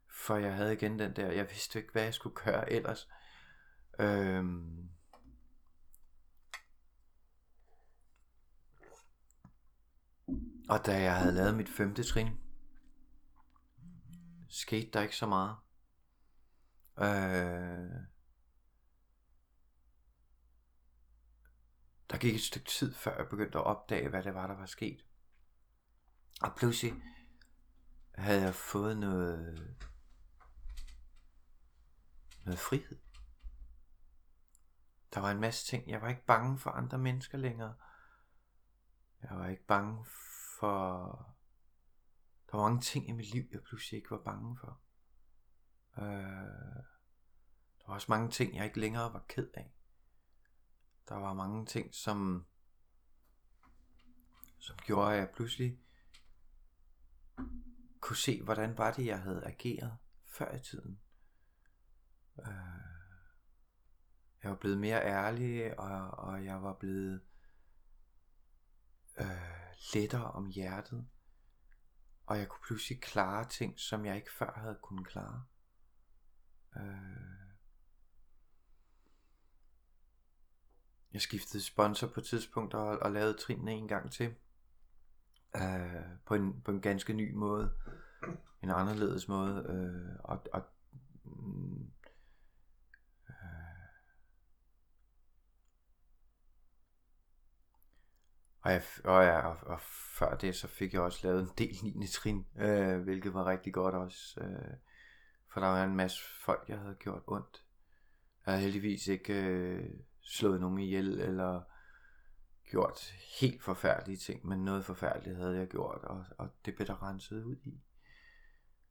For 0.08 0.36
jeg 0.36 0.54
havde 0.54 0.72
igen 0.72 0.98
den 0.98 1.16
der, 1.16 1.32
jeg 1.32 1.44
vidste 1.50 1.78
ikke, 1.78 1.92
hvad 1.92 2.02
jeg 2.02 2.14
skulle 2.14 2.36
gøre 2.36 2.72
ellers. 2.76 3.08
Øh, 3.98 4.44
og 10.68 10.86
da 10.86 11.00
jeg 11.02 11.16
havde 11.16 11.34
lavet 11.34 11.56
mit 11.56 11.68
femte 11.68 12.02
trin, 12.02 12.28
skete 14.48 14.90
der 14.90 15.02
ikke 15.02 15.16
så 15.16 15.26
meget. 15.26 15.56
Øh, 16.98 18.06
der 22.10 22.18
gik 22.18 22.34
et 22.34 22.40
stykke 22.40 22.68
tid, 22.68 22.94
før 22.94 23.16
jeg 23.16 23.28
begyndte 23.28 23.58
at 23.58 23.64
opdage, 23.64 24.08
hvad 24.08 24.22
det 24.22 24.34
var, 24.34 24.46
der 24.46 24.56
var 24.56 24.66
sket. 24.66 25.04
Og 26.42 26.54
pludselig 26.56 27.02
havde 28.14 28.42
jeg 28.42 28.54
fået 28.54 28.98
noget 28.98 29.76
noget 32.44 32.58
frihed. 32.58 32.98
Der 35.14 35.20
var 35.20 35.30
en 35.30 35.40
masse 35.40 35.66
ting. 35.66 35.88
Jeg 35.88 36.02
var 36.02 36.08
ikke 36.08 36.26
bange 36.26 36.58
for 36.58 36.70
andre 36.70 36.98
mennesker 36.98 37.38
længere. 37.38 37.74
Jeg 39.22 39.38
var 39.38 39.46
ikke 39.48 39.66
bange 39.66 40.04
for... 40.58 41.06
Der 42.50 42.56
var 42.56 42.64
mange 42.68 42.80
ting 42.80 43.08
i 43.08 43.12
mit 43.12 43.32
liv, 43.32 43.44
jeg 43.52 43.62
pludselig 43.62 43.98
ikke 43.98 44.10
var 44.10 44.22
bange 44.24 44.58
for. 44.60 44.80
Øh... 45.98 46.76
Der 47.86 47.90
var 47.90 47.94
også 47.94 48.06
mange 48.08 48.30
ting, 48.30 48.56
jeg 48.56 48.64
ikke 48.64 48.80
længere 48.80 49.12
var 49.12 49.24
ked 49.28 49.48
af. 49.54 49.72
Der 51.08 51.14
var 51.14 51.34
mange 51.34 51.66
ting, 51.66 51.94
som, 51.94 52.46
som 54.58 54.76
gjorde, 54.76 55.12
at 55.12 55.18
jeg 55.18 55.30
pludselig 55.30 55.78
kunne 58.00 58.16
se, 58.16 58.42
hvordan 58.42 58.78
var 58.78 58.92
det, 58.92 59.06
jeg 59.06 59.22
havde 59.22 59.44
ageret 59.44 59.96
før 60.24 60.54
i 60.54 60.60
tiden. 60.60 61.00
Øh, 62.38 62.46
jeg 64.42 64.50
var 64.50 64.56
blevet 64.56 64.78
mere 64.78 65.02
ærlig, 65.04 65.78
og, 65.78 66.10
og 66.10 66.44
jeg 66.44 66.62
var 66.62 66.72
blevet 66.72 67.20
øh, 69.18 69.26
lettere 69.94 70.30
om 70.30 70.46
hjertet. 70.46 71.08
Og 72.26 72.38
jeg 72.38 72.48
kunne 72.48 72.62
pludselig 72.66 73.00
klare 73.00 73.48
ting, 73.48 73.80
som 73.80 74.04
jeg 74.04 74.16
ikke 74.16 74.32
før 74.38 74.52
havde 74.52 74.78
kunnet 74.82 75.06
klare. 75.06 75.44
Øh, 76.80 77.16
jeg 81.12 81.20
skiftede 81.20 81.62
sponsor 81.62 82.06
på 82.06 82.20
et 82.20 82.26
tidspunkt 82.26 82.74
og, 82.74 82.98
og 82.98 83.12
lavede 83.12 83.36
trinene 83.38 83.72
en 83.72 83.88
gang 83.88 84.12
til. 84.12 84.34
Øh, 85.56 86.04
på, 86.26 86.34
en, 86.34 86.62
på 86.62 86.70
en 86.70 86.80
ganske 86.80 87.12
ny 87.12 87.32
måde. 87.32 87.72
En 88.62 88.70
anderledes 88.70 89.28
måde. 89.28 89.66
Øh, 89.68 90.18
og, 90.24 90.42
og 90.52 90.62
øh, 91.26 91.86
Og, 98.66 98.72
jeg, 98.72 98.82
og, 99.04 99.24
jeg, 99.24 99.42
og, 99.42 99.56
og 99.66 99.80
før 100.18 100.36
det, 100.36 100.56
så 100.56 100.68
fik 100.68 100.94
jeg 100.94 101.00
også 101.00 101.26
lavet 101.26 101.42
en 101.42 101.50
del 101.58 101.76
9. 101.82 102.06
trin, 102.06 102.46
øh, 102.58 103.00
hvilket 103.00 103.34
var 103.34 103.46
rigtig 103.46 103.74
godt 103.74 103.94
også. 103.94 104.40
Øh, 104.40 104.76
for 105.56 105.60
der 105.60 105.68
var 105.68 105.84
en 105.84 105.96
masse 105.96 106.18
folk, 106.40 106.68
jeg 106.68 106.78
havde 106.78 106.94
gjort 106.94 107.22
ondt. 107.26 107.64
Jeg 108.46 108.54
havde 108.54 108.62
heldigvis 108.62 109.06
ikke 109.06 109.34
øh, 109.34 109.90
slået 110.20 110.60
nogen 110.60 110.78
ihjel, 110.78 111.20
eller 111.20 111.62
gjort 112.70 113.00
helt 113.40 113.62
forfærdelige 113.62 114.16
ting, 114.16 114.46
men 114.46 114.64
noget 114.64 114.84
forfærdeligt 114.84 115.36
havde 115.36 115.56
jeg 115.56 115.68
gjort, 115.68 116.00
og, 116.04 116.24
og 116.38 116.48
det 116.64 116.74
blev 116.74 116.86
der 116.86 117.02
renset 117.02 117.44
ud 117.44 117.56
i. 117.64 117.82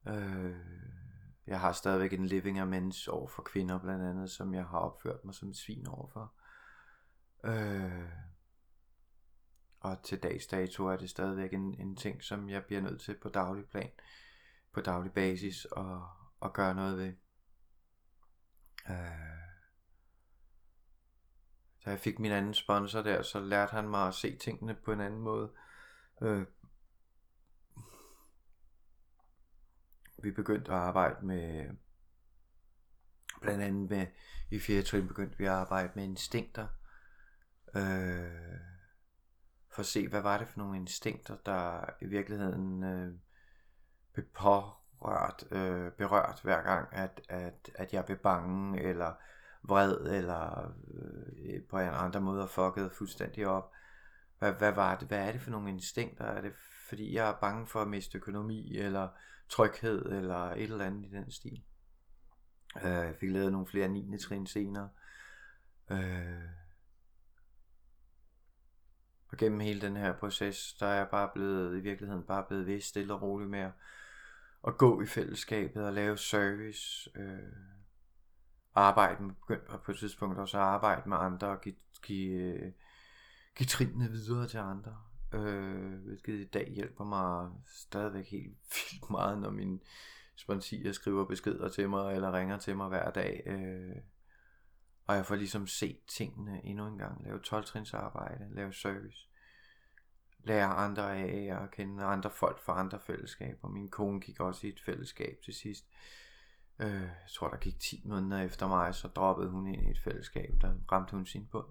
Øh, 0.07 0.55
jeg 1.47 1.59
har 1.59 1.71
stadigvæk 1.71 2.13
en 2.13 2.25
living 2.25 2.67
mens 2.67 3.07
over 3.07 3.27
for 3.27 3.41
kvinder 3.41 3.79
blandt 3.79 4.03
andet, 4.03 4.31
som 4.31 4.53
jeg 4.53 4.65
har 4.65 4.79
opført 4.79 5.25
mig 5.25 5.33
som 5.33 5.49
et 5.49 5.57
svin 5.57 5.87
overfor. 5.87 6.33
Øh, 7.43 8.09
og 9.79 10.03
til 10.03 10.23
dags 10.23 10.47
dato 10.47 10.85
er 10.85 10.97
det 10.97 11.09
stadigvæk 11.09 11.53
en, 11.53 11.75
en 11.79 11.95
ting, 11.95 12.23
som 12.23 12.49
jeg 12.49 12.63
bliver 12.65 12.81
nødt 12.81 13.01
til 13.01 13.15
på 13.21 13.29
daglig 13.29 13.65
plan, 13.65 13.91
på 14.73 14.81
daglig 14.81 15.11
basis, 15.11 15.65
og, 15.65 16.09
at 16.45 16.53
gøre 16.53 16.75
noget 16.75 16.97
ved. 16.97 17.13
Øh, 18.89 19.35
da 21.85 21.89
jeg 21.89 21.99
fik 21.99 22.19
min 22.19 22.31
anden 22.31 22.53
sponsor 22.53 23.01
der, 23.01 23.21
så 23.21 23.39
lærte 23.39 23.71
han 23.71 23.89
mig 23.89 24.07
at 24.07 24.13
se 24.13 24.37
tingene 24.37 24.75
på 24.75 24.91
en 24.91 25.01
anden 25.01 25.21
måde. 25.21 25.51
Øh, 26.21 26.45
vi 30.23 30.31
begyndte 30.31 30.71
at 30.71 30.77
arbejde 30.77 31.25
med, 31.25 31.69
blandt 33.41 33.63
andet 33.63 33.89
med, 33.89 34.07
i 34.51 34.59
4. 34.59 34.81
trin 34.81 35.07
begyndte 35.07 35.37
vi 35.37 35.45
at 35.45 35.51
arbejde 35.51 35.91
med 35.95 36.03
instinkter. 36.03 36.67
Øh, 37.75 38.59
for 39.69 39.79
at 39.79 39.85
se, 39.85 40.07
hvad 40.07 40.21
var 40.21 40.37
det 40.37 40.47
for 40.47 40.59
nogle 40.59 40.77
instinkter, 40.77 41.37
der 41.45 41.85
i 42.01 42.05
virkeligheden 42.05 42.83
øh, 42.83 43.13
blev 44.13 44.25
rørt, 45.01 45.43
øh, 45.51 45.91
berørt 45.91 46.39
hver 46.43 46.61
gang, 46.61 46.87
at, 46.91 47.21
at, 47.29 47.71
at 47.75 47.93
jeg 47.93 48.05
blev 48.05 48.17
bange, 48.17 48.81
eller 48.81 49.13
vred, 49.63 49.97
eller 49.97 50.73
øh, 50.93 51.63
på 51.69 51.79
en 51.79 51.89
andre 51.93 52.21
måde 52.21 52.47
fucket 52.47 52.91
fuldstændig 52.91 53.47
op. 53.47 53.71
Hvad, 54.39 54.53
hvad 54.53 54.71
var 54.71 54.95
det? 54.95 55.07
Hvad 55.07 55.27
er 55.27 55.31
det 55.31 55.41
for 55.41 55.51
nogle 55.51 55.69
instinkter? 55.69 56.25
Er 56.25 56.41
det 56.41 56.53
fordi 56.89 57.13
jeg 57.13 57.29
er 57.29 57.33
bange 57.41 57.67
for 57.67 57.81
at 57.81 57.87
miste 57.87 58.17
økonomi, 58.17 58.77
eller 58.77 59.09
tryghed, 59.49 60.05
eller 60.05 60.51
et 60.51 60.63
eller 60.63 60.85
andet 60.85 61.05
i 61.05 61.09
den 61.09 61.31
stil? 61.31 61.63
Øh, 62.83 62.91
jeg 62.91 63.15
fik 63.19 63.29
lavet 63.29 63.51
nogle 63.51 63.67
flere 63.67 63.87
9. 63.87 64.17
trin 64.17 64.47
senere. 64.47 64.89
Øh, 65.91 66.49
og 69.31 69.37
gennem 69.37 69.59
hele 69.59 69.81
den 69.81 69.97
her 69.97 70.13
proces, 70.13 70.73
der 70.79 70.87
er 70.87 70.95
jeg 70.95 71.07
bare 71.11 71.29
blevet, 71.33 71.77
i 71.77 71.81
virkeligheden 71.81 72.23
bare 72.23 72.43
blevet 72.47 72.67
ved 72.67 72.81
stille 72.81 73.13
og 73.13 73.21
roligt 73.21 73.49
med 73.49 73.59
at, 73.59 73.71
at 74.67 74.77
gå 74.77 75.01
i 75.01 75.05
fællesskabet 75.05 75.85
og 75.85 75.93
lave 75.93 76.17
service. 76.17 77.09
Øh, 77.15 77.39
arbejde 78.75 79.23
med, 79.23 79.33
begyndte 79.33 79.77
på 79.85 79.91
et 79.91 79.97
tidspunkt 79.97 80.39
også 80.39 80.57
at 80.57 80.63
arbejde 80.63 81.09
med 81.09 81.17
andre 81.17 81.47
og 81.47 81.61
give, 81.61 81.75
give, 82.03 82.31
øh, 82.31 82.71
give 83.57 83.67
trinene 83.67 84.11
videre 84.11 84.47
til 84.47 84.57
andre. 84.57 84.97
Øh, 85.33 85.93
hvilket 85.93 86.33
i 86.33 86.47
dag 86.47 86.71
hjælper 86.71 87.03
mig 87.03 87.51
stadigvæk 87.65 88.27
helt 88.27 88.57
vildt 88.91 89.09
meget, 89.09 89.41
når 89.41 89.49
min 89.49 89.81
sponsier 90.35 90.91
skriver 90.91 91.25
beskeder 91.25 91.69
til 91.69 91.89
mig 91.89 92.15
eller 92.15 92.33
ringer 92.33 92.57
til 92.57 92.77
mig 92.77 92.87
hver 92.87 93.11
dag. 93.11 93.43
Øh, 93.45 93.95
og 95.07 95.15
jeg 95.15 95.25
får 95.25 95.35
ligesom 95.35 95.67
set 95.67 95.99
tingene 96.07 96.65
endnu 96.65 96.87
en 96.87 96.97
gang. 96.97 97.23
Lave 97.23 97.39
12 97.39 97.65
trins 97.65 97.93
arbejde, 97.93 98.55
lave 98.55 98.73
service. 98.73 99.27
Lære 100.45 100.65
andre 100.65 101.17
af 101.17 101.55
og 101.55 101.71
kende 101.71 102.03
andre 102.03 102.31
folk 102.31 102.59
fra 102.59 102.79
andre 102.79 102.99
fællesskaber. 102.99 103.67
Min 103.67 103.89
kone 103.89 104.21
gik 104.21 104.39
også 104.39 104.67
i 104.67 104.69
et 104.69 104.81
fællesskab 104.85 105.37
til 105.45 105.53
sidst. 105.53 105.85
Øh, 106.79 107.01
jeg 107.01 107.29
tror 107.33 107.49
der 107.49 107.57
gik 107.57 107.79
10 107.79 108.01
måneder 108.05 108.41
efter 108.41 108.67
mig, 108.67 108.95
så 108.95 109.07
droppede 109.07 109.49
hun 109.49 109.67
ind 109.67 109.87
i 109.87 109.91
et 109.91 109.99
fællesskab, 109.99 110.53
der 110.61 110.73
ramte 110.91 111.11
hun 111.11 111.25
sin 111.25 111.47
bund. 111.47 111.67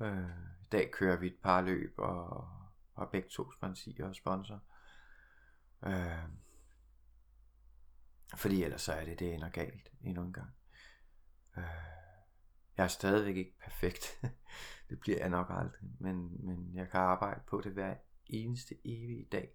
Øh, 0.00 0.28
I 0.62 0.68
dag 0.72 0.90
kører 0.90 1.16
vi 1.16 1.26
et 1.26 1.38
par 1.42 1.60
løb 1.60 1.94
og 1.98 2.48
har 2.96 3.06
begge 3.06 3.28
to 3.28 3.52
sponsorer 3.52 4.08
og 4.08 4.14
sponsor. 4.14 4.60
Øh, 5.86 6.28
fordi 8.36 8.64
ellers 8.64 8.82
så 8.82 8.92
er 8.92 9.04
det, 9.04 9.18
det 9.18 9.34
ender 9.34 9.48
galt 9.48 9.92
endnu 10.04 10.22
en 10.22 10.32
gang. 10.32 10.50
Øh, 11.56 11.64
jeg 12.76 12.84
er 12.84 12.88
stadigvæk 12.88 13.36
ikke 13.36 13.58
perfekt. 13.64 14.20
det 14.90 15.00
bliver 15.00 15.18
jeg 15.18 15.28
nok 15.28 15.46
aldrig. 15.50 15.90
Men, 15.98 16.46
men 16.46 16.70
jeg 16.74 16.90
kan 16.90 17.00
arbejde 17.00 17.40
på 17.46 17.60
det 17.60 17.72
hver 17.72 17.96
eneste 18.26 18.74
evige 18.84 19.24
dag. 19.32 19.54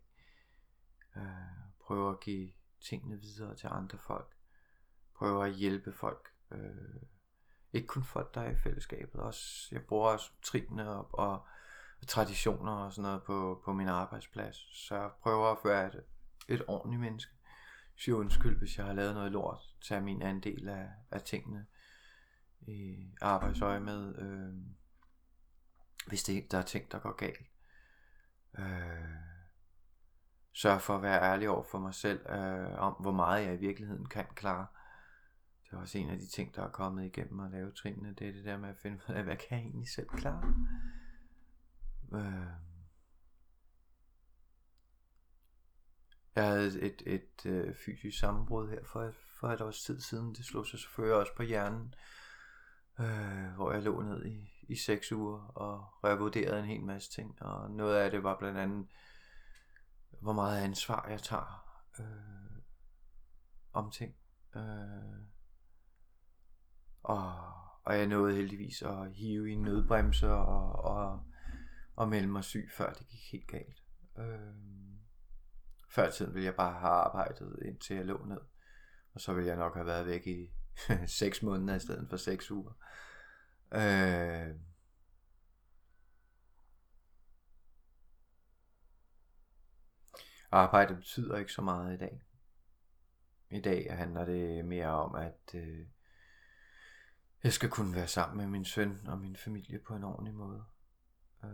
Øh, 1.15 1.23
prøve 1.79 2.11
at 2.11 2.19
give 2.19 2.51
tingene 2.81 3.21
videre 3.21 3.55
til 3.55 3.67
andre 3.71 3.97
folk. 3.97 4.35
Prøve 5.15 5.45
at 5.45 5.53
hjælpe 5.53 5.93
folk. 5.93 6.29
Øh, 6.51 7.01
ikke 7.73 7.87
kun 7.87 8.03
folk, 8.03 8.35
der 8.35 8.41
er 8.41 8.51
i 8.51 8.55
fællesskabet. 8.55 9.21
Også, 9.21 9.67
jeg 9.71 9.83
bruger 9.83 10.09
også 10.09 10.31
trinene 10.41 10.89
og, 10.89 11.19
og, 11.19 11.45
og 12.01 12.07
traditioner 12.07 12.71
og 12.71 12.93
sådan 12.93 13.03
noget 13.03 13.23
på, 13.23 13.61
på 13.65 13.73
min 13.73 13.87
arbejdsplads. 13.87 14.55
Så 14.87 14.95
jeg 14.95 15.11
prøver 15.21 15.51
at 15.51 15.57
være 15.65 15.87
et, 15.87 16.03
et 16.47 16.63
ordentligt 16.67 17.01
menneske. 17.01 17.31
Sige 17.95 18.15
undskyld, 18.15 18.57
hvis 18.57 18.77
jeg 18.77 18.85
har 18.85 18.93
lavet 18.93 19.13
noget 19.13 19.31
lort. 19.31 19.75
Tag 19.81 20.03
min 20.03 20.21
andel 20.21 20.69
af, 20.69 20.89
af 21.11 21.21
tingene 21.21 21.65
i 22.61 23.09
arbejdsøje 23.21 23.79
med, 23.79 24.15
øh, 24.19 24.53
hvis 26.07 26.23
det, 26.23 26.51
der 26.51 26.57
er 26.57 26.61
ting, 26.61 26.91
der 26.91 26.99
går 26.99 27.15
galt. 27.15 27.47
Øh, 28.57 28.65
sørg 30.53 30.81
for 30.81 30.95
at 30.95 31.01
være 31.01 31.21
ærlig 31.21 31.49
over 31.49 31.63
for 31.63 31.79
mig 31.79 31.93
selv, 31.93 32.29
øh, 32.29 32.79
om 32.79 32.93
hvor 32.93 33.11
meget 33.11 33.45
jeg 33.45 33.53
i 33.53 33.57
virkeligheden 33.57 34.05
kan 34.05 34.25
klare. 34.35 34.67
Det 35.65 35.73
er 35.73 35.77
også 35.77 35.97
en 35.97 36.09
af 36.09 36.17
de 36.17 36.27
ting, 36.27 36.55
der 36.55 36.63
er 36.63 36.71
kommet 36.71 37.05
igennem 37.05 37.39
at 37.39 37.51
lave 37.51 37.71
trinene, 37.71 38.13
det 38.13 38.27
er 38.27 38.31
det 38.31 38.45
der 38.45 38.57
med 38.57 38.69
at 38.69 38.77
finde 38.77 38.99
ud 39.09 39.15
af, 39.15 39.23
hvad 39.23 39.37
kan 39.37 39.47
jeg 39.57 39.59
egentlig 39.59 39.89
selv 39.89 40.07
klare. 40.07 40.53
Øh, 42.13 42.47
jeg 46.35 46.47
havde 46.47 46.67
et, 46.67 46.75
et, 46.83 47.01
et 47.05 47.45
øh, 47.45 47.75
fysisk 47.75 48.19
sammenbrud 48.19 48.69
her 48.69 48.83
for, 48.83 49.11
for 49.39 49.47
et 49.47 49.61
års 49.61 49.81
tid 49.81 49.99
siden. 49.99 50.35
Det 50.35 50.45
slog 50.45 50.65
sig 50.65 50.79
selvfølgelig 50.79 51.15
også 51.15 51.35
på 51.35 51.43
hjernen 51.43 51.93
øh, 52.99 53.55
hvor 53.55 53.71
jeg 53.71 53.83
lå 53.83 54.01
ned 54.01 54.25
i, 54.25 54.51
i 54.67 54.75
seks 54.75 55.11
uger 55.11 55.39
og 55.39 55.85
revurderede 56.03 56.59
en 56.59 56.65
hel 56.65 56.83
masse 56.83 57.11
ting. 57.11 57.41
Og 57.41 57.71
noget 57.71 57.95
af 57.95 58.11
det 58.11 58.23
var 58.23 58.37
blandt 58.39 58.57
andet, 58.57 58.87
hvor 60.21 60.33
meget 60.33 60.61
ansvar 60.61 61.07
jeg 61.09 61.21
tager 61.21 61.81
øh, 61.99 62.61
om 63.73 63.91
ting. 63.91 64.15
Øh, 64.55 65.21
og, 67.03 67.33
og 67.83 67.97
jeg 67.97 68.07
nåede 68.07 68.35
heldigvis 68.35 68.81
at 68.81 69.13
hive 69.13 69.49
i 69.49 69.53
en 69.53 69.61
nødbremse 69.61 70.29
og, 70.31 70.71
og, 70.71 71.23
og 71.95 72.09
melde 72.09 72.27
mig 72.27 72.43
syg, 72.43 72.69
før 72.73 72.93
det 72.93 73.07
gik 73.07 73.31
helt 73.31 73.47
galt. 73.47 73.83
Øh, 74.17 74.55
før 75.89 76.09
tiden 76.09 76.33
ville 76.33 76.45
jeg 76.45 76.55
bare 76.55 76.79
have 76.79 76.93
arbejdet 76.93 77.59
indtil 77.65 77.95
jeg 77.95 78.05
lå 78.05 78.25
ned. 78.25 78.41
Og 79.13 79.21
så 79.21 79.33
ville 79.33 79.47
jeg 79.47 79.57
nok 79.57 79.73
have 79.75 79.85
været 79.85 80.05
væk 80.05 80.27
i 80.27 80.51
6 81.07 81.43
måneder 81.43 81.75
i 81.75 81.79
stedet 81.79 82.09
for 82.09 82.17
6 82.17 82.51
uger. 82.51 82.71
Øh, 82.71 83.14
Øh, 83.71 84.55
arbejde 90.51 90.95
betyder 90.95 91.37
ikke 91.37 91.51
så 91.51 91.61
meget 91.61 91.93
i 91.93 91.97
dag. 91.97 92.21
I 93.49 93.61
dag 93.61 93.97
handler 93.97 94.25
det 94.25 94.65
mere 94.65 94.89
om, 94.89 95.15
at 95.15 95.51
øh, 95.53 95.87
jeg 97.43 97.53
skal 97.53 97.69
kunne 97.69 97.95
være 97.95 98.07
sammen 98.07 98.37
med 98.37 98.47
min 98.47 98.65
søn 98.65 99.07
og 99.07 99.19
min 99.19 99.35
familie 99.35 99.79
på 99.79 99.95
en 99.95 100.03
ordentlig 100.03 100.33
måde. 100.33 100.65
Øh, 101.43 101.49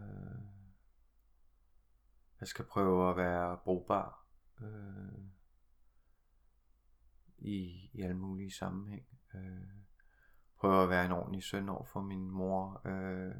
jeg 2.39 2.47
skal 2.47 2.65
prøve 2.65 3.10
at 3.10 3.17
være 3.17 3.58
brugbar 3.58 4.26
øh, 4.62 5.24
i, 7.38 7.89
i 7.93 8.02
alle 8.02 8.17
mulige 8.17 8.52
sammenhæng. 8.52 9.06
Øh, 9.34 9.81
prøver 10.62 10.84
at 10.84 10.89
være 10.89 11.06
en 11.06 11.12
ordentlig 11.12 11.43
søn 11.43 11.69
over 11.69 11.86
for 11.86 12.02
min 12.02 12.32
mor, 12.32 12.82
øh, 12.86 13.36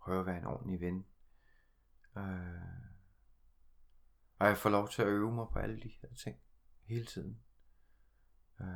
prøver 0.00 0.20
at 0.20 0.26
være 0.26 0.38
en 0.38 0.44
ordentlig 0.44 0.80
ven. 0.80 1.06
Øh, 2.16 2.22
og 4.38 4.46
jeg 4.46 4.56
får 4.56 4.70
lov 4.70 4.88
til 4.88 5.02
at 5.02 5.08
øve 5.08 5.32
mig 5.32 5.46
på 5.52 5.58
alle 5.58 5.80
de 5.80 5.88
her 6.02 6.08
ting, 6.14 6.36
hele 6.84 7.06
tiden. 7.06 7.38
Øh, 8.60 8.66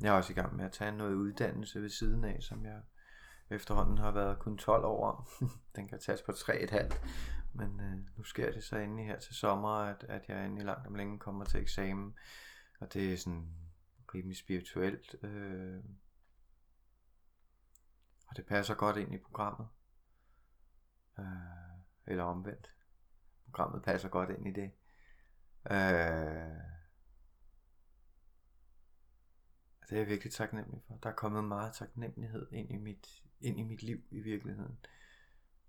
jeg 0.00 0.08
er 0.08 0.16
også 0.16 0.32
i 0.32 0.34
gang 0.34 0.56
med 0.56 0.64
at 0.64 0.72
tage 0.72 0.92
noget 0.92 1.14
uddannelse 1.14 1.82
ved 1.82 1.88
siden 1.88 2.24
af, 2.24 2.42
som 2.42 2.64
jeg 2.64 2.80
efterhånden 3.50 3.98
har 3.98 4.10
været 4.10 4.38
kun 4.38 4.58
12 4.58 4.84
år. 4.84 5.30
Den 5.76 5.88
kan 5.88 5.98
tages 5.98 6.22
på 6.22 6.32
3,5. 6.32 7.06
Men 7.52 7.80
øh, 7.80 8.16
nu 8.16 8.22
sker 8.22 8.52
det 8.52 8.64
så 8.64 8.76
endelig 8.76 9.06
her 9.06 9.18
til 9.18 9.34
sommer, 9.34 9.74
at, 9.74 10.04
at 10.08 10.28
jeg 10.28 10.44
endelig 10.44 10.64
langt 10.64 10.86
om 10.86 10.94
længe 10.94 11.18
kommer 11.18 11.44
til 11.44 11.60
eksamen. 11.60 12.14
Og 12.80 12.92
det 12.92 13.12
er 13.12 13.16
sådan 13.16 13.48
rimelig 14.14 14.36
spirituelt. 14.36 15.14
Øh, 15.22 15.84
og 18.30 18.36
det 18.36 18.46
passer 18.46 18.74
godt 18.74 18.96
ind 18.96 19.14
i 19.14 19.18
programmet. 19.18 19.68
Øh, 21.18 21.24
eller 22.06 22.24
omvendt. 22.24 22.74
Programmet 23.44 23.82
passer 23.82 24.08
godt 24.08 24.30
ind 24.30 24.46
i 24.46 24.50
det. 24.50 24.70
Øh, 25.70 26.60
det 29.88 29.96
er 29.96 30.00
jeg 30.00 30.06
virkelig 30.06 30.32
taknemmelig 30.32 30.82
for. 30.86 30.94
Der 31.02 31.10
er 31.10 31.14
kommet 31.14 31.44
meget 31.44 31.74
taknemmelighed 31.74 32.52
ind 32.52 32.70
i 32.70 32.76
mit, 32.76 33.22
ind 33.40 33.58
i 33.58 33.62
mit 33.62 33.82
liv 33.82 34.02
i 34.10 34.20
virkeligheden. 34.20 34.78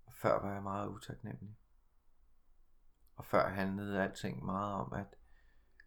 Og 0.06 0.14
før 0.14 0.40
var 0.40 0.52
jeg 0.52 0.62
meget 0.62 0.88
utaknemmelig. 0.88 1.56
Og 3.16 3.24
før 3.24 3.48
handlede 3.48 4.02
alting 4.02 4.44
meget 4.44 4.74
om, 4.74 4.92
at, 4.92 5.16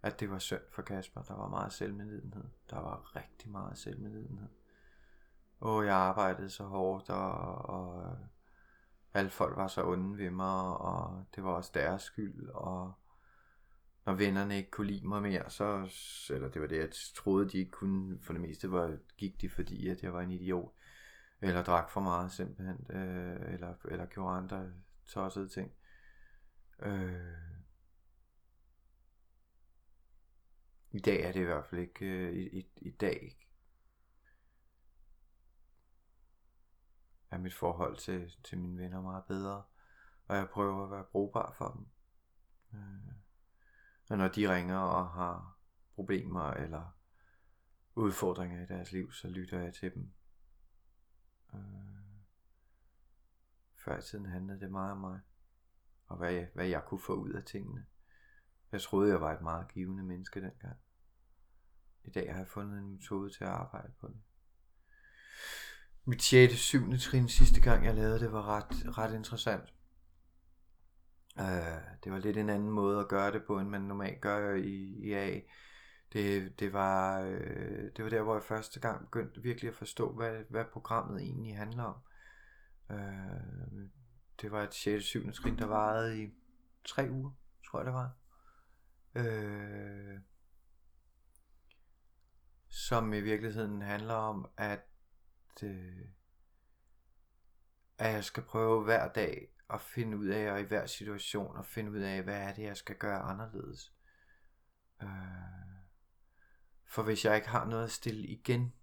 at 0.01 0.19
det 0.19 0.29
var 0.29 0.39
synd 0.39 0.61
for 0.71 0.81
Kasper. 0.81 1.21
Der 1.21 1.33
var 1.33 1.47
meget 1.47 1.73
selvmedlidenhed. 1.73 2.49
Der 2.69 2.79
var 2.79 3.15
rigtig 3.15 3.51
meget 3.51 3.77
selvmedlidenhed. 3.77 4.49
Og 5.59 5.85
jeg 5.85 5.95
arbejdede 5.95 6.49
så 6.49 6.63
hårdt, 6.63 7.09
og, 7.09 7.31
og 7.69 8.03
øh, 8.03 8.17
alle 9.13 9.29
folk 9.29 9.57
var 9.57 9.67
så 9.67 9.85
onde 9.85 10.17
ved 10.17 10.29
mig, 10.29 10.77
og 10.77 11.25
det 11.35 11.43
var 11.43 11.49
også 11.49 11.71
deres 11.73 12.01
skyld, 12.01 12.49
og 12.49 12.93
når 14.05 14.13
vennerne 14.13 14.57
ikke 14.57 14.71
kunne 14.71 14.87
lide 14.87 15.07
mig 15.07 15.21
mere, 15.21 15.49
så, 15.49 15.91
eller 16.33 16.49
det 16.49 16.61
var 16.61 16.67
det, 16.67 16.77
jeg 16.77 16.89
troede, 17.15 17.49
de 17.49 17.57
ikke 17.57 17.71
kunne, 17.71 18.19
for 18.21 18.33
det 18.33 18.41
meste 18.41 18.71
var, 18.71 18.97
gik 19.17 19.41
de 19.41 19.49
fordi, 19.49 19.87
at 19.87 20.03
jeg 20.03 20.13
var 20.13 20.21
en 20.21 20.31
idiot, 20.31 20.73
eller 21.41 21.63
drak 21.63 21.89
for 21.89 22.01
meget 22.01 22.31
simpelthen, 22.31 22.97
øh, 22.97 23.53
eller, 23.53 23.73
eller 23.85 24.05
gjorde 24.05 24.37
andre 24.37 24.71
tossede 25.05 25.47
ting. 25.47 25.71
Øh, 26.79 27.35
I 30.91 30.99
dag 30.99 31.21
er 31.21 31.31
det 31.31 31.39
i 31.39 31.43
hvert 31.43 31.65
fald 31.65 31.81
ikke, 31.81 32.05
øh, 32.05 32.33
i, 32.33 32.59
i, 32.59 32.67
i 32.77 32.91
dag 32.91 33.44
er 37.35 37.39
mit 37.39 37.53
forhold 37.53 37.97
til, 37.97 38.31
til 38.43 38.59
mine 38.59 38.77
venner 38.77 39.01
meget 39.01 39.25
bedre, 39.25 39.63
og 40.27 40.35
jeg 40.35 40.49
prøver 40.49 40.83
at 40.83 40.91
være 40.91 41.03
brugbar 41.03 41.51
for 41.51 41.67
dem. 41.69 41.87
Øh, 42.73 43.13
og 44.09 44.17
når 44.17 44.27
de 44.27 44.55
ringer 44.55 44.77
og 44.77 45.09
har 45.09 45.57
problemer 45.95 46.51
eller 46.51 46.97
udfordringer 47.95 48.63
i 48.63 48.65
deres 48.65 48.91
liv, 48.91 49.11
så 49.11 49.27
lytter 49.27 49.59
jeg 49.59 49.73
til 49.73 49.93
dem. 49.93 50.11
Øh, 51.53 51.59
før 53.75 53.97
i 53.97 54.01
tiden 54.01 54.25
handlede 54.25 54.59
det 54.59 54.71
meget 54.71 54.91
om 54.91 54.97
mig, 54.97 55.19
og 56.07 56.17
hvad 56.17 56.33
jeg, 56.33 56.49
hvad 56.53 56.65
jeg 56.65 56.83
kunne 56.85 56.99
få 56.99 57.13
ud 57.13 57.31
af 57.33 57.43
tingene. 57.43 57.85
Jeg 58.71 58.81
troede, 58.81 59.11
jeg 59.11 59.21
var 59.21 59.33
et 59.33 59.41
meget 59.41 59.67
givende 59.67 60.03
menneske 60.03 60.41
dengang. 60.41 60.77
I 62.03 62.09
dag 62.09 62.31
har 62.31 62.39
jeg 62.39 62.47
fundet 62.47 62.79
en 62.79 62.91
metode 62.91 63.29
til 63.29 63.43
at 63.43 63.49
arbejde 63.49 63.93
på 63.99 64.07
det. 64.07 64.21
Mit 66.07 66.21
6. 66.21 66.53
7. 66.53 66.97
trin 66.97 67.29
sidste 67.29 67.61
gang 67.61 67.85
jeg 67.85 67.95
lavede 67.95 68.19
det 68.19 68.31
var 68.31 68.45
ret, 68.47 68.97
ret 68.97 69.13
interessant. 69.13 69.73
Øh, 71.39 71.95
det 72.03 72.11
var 72.11 72.19
lidt 72.19 72.37
en 72.37 72.49
anden 72.49 72.69
måde 72.69 72.99
at 72.99 73.07
gøre 73.07 73.31
det 73.31 73.43
på, 73.47 73.59
end 73.59 73.69
man 73.69 73.81
normalt 73.81 74.21
gør 74.21 74.55
i, 74.55 74.95
i 74.97 75.13
A. 75.13 75.39
Det, 76.13 76.59
det, 76.59 76.73
var, 76.73 77.21
øh, 77.21 77.91
det 77.95 78.03
var 78.03 78.09
der, 78.09 78.21
hvor 78.21 78.33
jeg 78.33 78.43
første 78.43 78.79
gang 78.79 79.01
begyndte 79.01 79.41
virkelig 79.41 79.69
at 79.69 79.75
forstå, 79.75 80.13
hvad, 80.13 80.43
hvad 80.49 80.65
programmet 80.73 81.21
egentlig 81.21 81.57
handler 81.57 81.83
om. 81.83 81.95
Øh, 82.91 83.89
det 84.41 84.51
var 84.51 84.63
et 84.63 84.73
6. 84.73 85.05
7. 85.05 85.31
trin, 85.31 85.57
der 85.57 85.65
varede 85.65 86.23
i 86.23 86.29
tre 86.85 87.07
uger, 87.11 87.31
tror 87.65 87.79
jeg 87.79 87.85
det 87.85 87.93
var. 87.93 88.11
Øh, 89.15 90.19
som 92.69 93.13
i 93.13 93.21
virkeligheden 93.21 93.81
handler 93.81 94.13
om, 94.13 94.47
at, 94.57 94.79
øh, 95.63 96.05
at 97.97 98.13
jeg 98.13 98.23
skal 98.23 98.43
prøve 98.43 98.83
hver 98.83 99.07
dag 99.07 99.47
at 99.69 99.81
finde 99.81 100.17
ud 100.17 100.27
af, 100.27 100.51
og 100.51 100.59
i 100.59 100.63
hver 100.63 100.85
situation, 100.85 101.57
at 101.57 101.65
finde 101.65 101.91
ud 101.91 101.99
af, 101.99 102.23
hvad 102.23 102.37
er 102.37 102.53
det, 102.53 102.63
jeg 102.63 102.77
skal 102.77 102.95
gøre 102.95 103.19
anderledes. 103.19 103.93
Øh, 105.03 105.09
for 106.85 107.03
hvis 107.03 107.25
jeg 107.25 107.35
ikke 107.35 107.47
har 107.47 107.65
noget 107.65 107.83
at 107.83 107.91
stille 107.91 108.27
igen, 108.27 108.73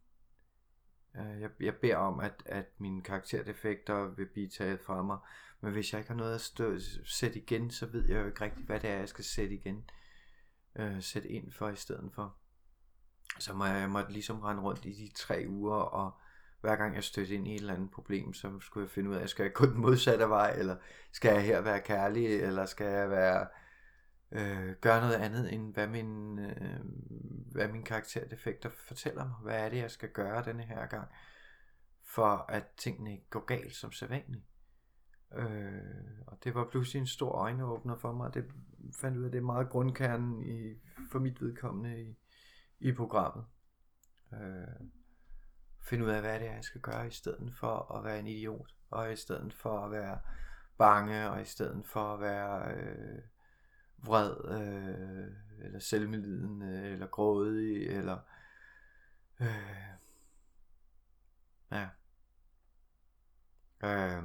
øh, 1.16 1.40
jeg, 1.40 1.50
jeg 1.60 1.76
beder 1.76 1.96
om, 1.96 2.20
at, 2.20 2.42
at 2.46 2.80
mine 2.80 3.02
karakterdefekter 3.02 4.04
vil 4.04 4.26
blive 4.26 4.48
taget 4.48 4.80
fra 4.80 5.02
mig, 5.02 5.18
men 5.60 5.72
hvis 5.72 5.92
jeg 5.92 5.98
ikke 5.98 6.10
har 6.10 6.18
noget 6.18 6.34
at 6.34 6.40
stå, 6.40 6.78
sætte 7.04 7.38
igen, 7.38 7.70
så 7.70 7.86
ved 7.86 8.08
jeg 8.08 8.20
jo 8.20 8.26
ikke 8.26 8.44
rigtigt, 8.44 8.66
hvad 8.66 8.80
det 8.80 8.90
er, 8.90 8.96
jeg 8.96 9.08
skal 9.08 9.24
sætte 9.24 9.54
igen. 9.54 9.90
Øh, 10.76 11.02
sætte 11.02 11.28
ind 11.28 11.52
for 11.52 11.68
i 11.68 11.76
stedet 11.76 12.12
for. 12.14 12.36
Så 13.38 13.54
må 13.54 13.64
jeg, 13.64 13.80
jeg 13.80 13.90
måtte 13.90 14.12
ligesom 14.12 14.40
rende 14.40 14.62
rundt 14.62 14.84
i 14.84 14.92
de 14.92 15.14
tre 15.14 15.44
uger 15.48 15.76
og 15.76 16.20
hver 16.62 16.76
gang 16.76 16.94
jeg 16.94 17.04
stødte 17.04 17.34
ind 17.34 17.48
i 17.48 17.54
et 17.54 17.60
eller 17.60 17.74
andet 17.74 17.90
problem, 17.90 18.32
så 18.32 18.60
skulle 18.60 18.84
jeg 18.84 18.90
finde 18.90 19.10
ud 19.10 19.14
af, 19.14 19.28
skal 19.28 19.42
jeg 19.42 19.52
gå 19.52 19.66
den 19.66 19.80
modsatte 19.80 20.28
vej, 20.28 20.54
eller 20.58 20.76
skal 21.12 21.34
jeg 21.34 21.44
her 21.44 21.60
være 21.60 21.80
kærlig, 21.80 22.26
eller 22.26 22.66
skal 22.66 22.86
jeg 22.86 23.10
være 23.10 23.46
øh, 24.32 24.74
gøre 24.80 25.00
noget 25.00 25.14
andet, 25.14 25.52
end 25.52 25.74
hvad 25.74 25.86
min, 25.86 26.38
øh, 26.38 26.80
hvad 27.52 27.68
min 27.68 27.82
karakterdefekter 27.82 28.70
fortæller 28.70 29.24
mig. 29.24 29.36
Hvad 29.42 29.64
er 29.64 29.68
det, 29.68 29.76
jeg 29.76 29.90
skal 29.90 30.08
gøre 30.08 30.44
denne 30.44 30.62
her 30.62 30.86
gang, 30.86 31.08
for 32.04 32.46
at 32.48 32.66
tingene 32.76 33.12
ikke 33.12 33.30
går 33.30 33.44
galt 33.44 33.74
som 33.74 33.92
sædvanligt. 33.92 34.44
Øh, 35.34 36.22
og 36.26 36.38
det 36.44 36.54
var 36.54 36.68
pludselig 36.70 37.00
en 37.00 37.06
stor 37.06 37.32
øjenåbner 37.32 37.96
for 37.96 38.12
mig, 38.12 38.34
det 38.34 38.44
fandt 39.00 39.18
ud 39.18 39.24
af, 39.24 39.30
det 39.30 39.38
er 39.38 39.42
meget 39.42 39.68
grundkernen 39.68 40.42
i, 40.42 40.74
for 41.10 41.18
mit 41.18 41.42
vedkommende 41.42 42.02
i, 42.02 42.16
i 42.80 42.92
programmet. 42.92 43.44
Øh, 44.32 44.71
finde 45.92 46.04
ud 46.04 46.10
af, 46.10 46.20
hvad 46.20 46.40
det 46.40 46.48
er, 46.48 46.54
jeg 46.54 46.64
skal 46.64 46.80
gøre, 46.80 47.06
i 47.06 47.10
stedet 47.10 47.54
for 47.54 47.96
at 47.96 48.04
være 48.04 48.18
en 48.18 48.26
idiot, 48.26 48.74
og 48.90 49.12
i 49.12 49.16
stedet 49.16 49.54
for 49.54 49.84
at 49.84 49.90
være 49.90 50.18
bange, 50.78 51.30
og 51.30 51.42
i 51.42 51.44
stedet 51.44 51.86
for 51.86 52.14
at 52.14 52.20
være 52.20 52.74
øh, 52.74 53.22
vred, 53.96 54.36
øh, 54.48 55.26
eller 55.64 55.78
selvmedlidende, 55.78 56.88
eller 56.88 57.06
grådig, 57.06 57.86
eller 57.86 58.18
øh, 59.40 59.46
ja. 61.70 61.88
Øh, 63.84 64.22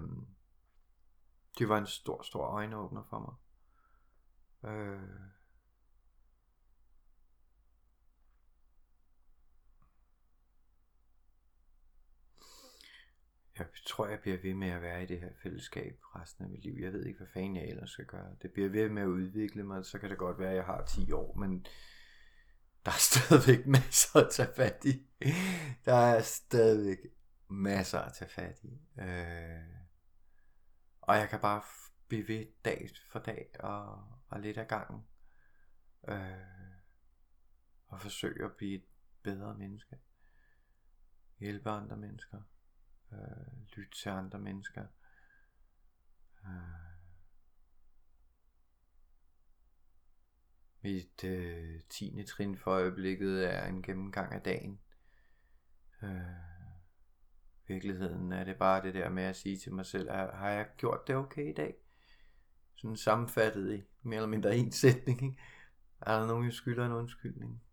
det 1.60 1.70
var 1.70 1.78
en 1.78 1.88
stor, 1.88 2.22
stor 2.22 2.46
øjenåbner 2.46 3.04
for 3.10 3.20
mig. 3.20 3.36
Øh, 4.72 5.02
jeg 13.60 13.68
tror, 13.86 14.08
jeg 14.08 14.20
bliver 14.20 14.38
ved 14.38 14.54
med 14.54 14.70
at 14.70 14.82
være 14.82 15.04
i 15.04 15.06
det 15.06 15.20
her 15.20 15.30
fællesskab 15.44 16.00
resten 16.16 16.44
af 16.44 16.50
mit 16.50 16.64
liv. 16.64 16.76
Jeg 16.82 16.94
ved 16.94 17.06
ikke, 17.06 17.18
hvad 17.18 17.28
fanden 17.28 17.56
jeg 17.56 17.68
ellers 17.68 17.90
skal 17.90 18.06
gøre. 18.06 18.36
Det 18.42 18.52
bliver 18.52 18.70
ved 18.70 18.90
med 18.90 19.02
at 19.02 19.08
udvikle 19.08 19.64
mig, 19.64 19.86
så 19.86 20.00
kan 20.00 20.10
det 20.10 20.18
godt 20.18 20.40
være, 20.40 20.50
at 20.50 20.56
jeg 20.56 20.64
har 20.64 20.86
10 20.86 21.12
år, 21.12 21.36
men 21.36 21.66
der 22.86 22.92
er 22.92 23.00
stadigvæk 23.12 23.66
masser 23.68 24.20
at 24.20 24.32
tage 24.32 24.54
fat 24.56 24.86
i. 24.86 25.08
Der 25.86 25.94
er 25.94 26.22
stadigvæk 26.22 26.98
masser 27.48 28.00
at 28.00 28.14
tage 28.14 28.30
fat 28.30 28.60
i. 28.64 29.02
Øh, 29.02 29.78
og 31.02 31.16
jeg 31.16 31.30
kan 31.30 31.40
bare 31.40 31.62
blive 32.08 32.28
ved 32.28 32.46
dag 32.66 32.90
for 33.12 33.20
dag 33.20 33.50
og, 33.60 34.04
og 34.30 34.40
lidt 34.40 34.58
af 34.58 34.68
gangen. 34.68 35.02
Øh, 36.08 36.58
og 37.88 38.02
forsøge 38.02 38.46
at 38.46 38.56
blive 38.58 38.76
et 38.76 38.86
bedre 39.24 39.56
menneske. 39.58 39.98
Hjælpe 41.40 41.70
andre 41.70 41.98
mennesker 41.98 42.42
øh, 43.12 43.68
lytte 43.76 43.98
til 43.98 44.10
andre 44.10 44.40
mennesker. 44.40 44.86
Øh, 46.46 46.88
mit 50.82 51.24
øh, 51.24 51.80
tiende 51.90 52.24
trin 52.24 52.58
for 52.58 52.72
øjeblikket 52.72 53.54
er 53.54 53.66
en 53.66 53.84
gennemgang 53.84 54.34
af 54.34 54.42
dagen. 54.42 54.80
Øh, 56.04 56.10
virkeligheden 57.68 58.32
er 58.32 58.44
det 58.44 58.58
bare 58.58 58.82
det 58.82 58.94
der 58.94 59.10
med 59.10 59.24
at 59.24 59.36
sige 59.36 59.58
til 59.58 59.74
mig 59.74 59.86
selv, 59.86 60.10
har 60.12 60.50
jeg 60.50 60.68
gjort 60.78 61.08
det 61.08 61.16
okay 61.16 61.50
i 61.50 61.54
dag? 61.54 61.76
Sådan 62.76 62.98
sammenfattet 62.98 63.74
i 63.74 63.84
mere 64.02 64.18
eller 64.18 64.30
mindre 64.30 64.58
en 64.58 64.72
sætning. 64.72 65.24
Ikke? 65.24 65.42
Er 66.02 66.20
der 66.20 66.28
nogen, 66.28 66.46
jeg 66.46 66.54
skylder 66.54 66.86
en 66.86 66.92
undskyldning? 66.92 67.64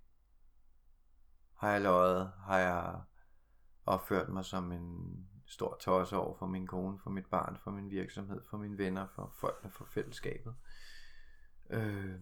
Har 1.54 1.72
jeg 1.72 1.80
løjet? 1.80 2.32
Har 2.46 2.58
jeg 2.58 3.02
opført 3.86 4.28
mig 4.28 4.44
som 4.44 4.72
en 4.72 5.18
stor 5.46 5.76
tosse 5.80 6.16
over 6.16 6.34
for 6.38 6.46
min 6.46 6.66
kone, 6.66 6.98
for 6.98 7.10
mit 7.10 7.26
barn, 7.26 7.58
for 7.58 7.70
min 7.70 7.90
virksomhed, 7.90 8.40
for 8.50 8.56
mine 8.56 8.78
venner, 8.78 9.06
for 9.14 9.32
folkene, 9.34 9.70
for 9.70 9.84
fællesskabet. 9.84 10.54
Øh, 11.70 12.20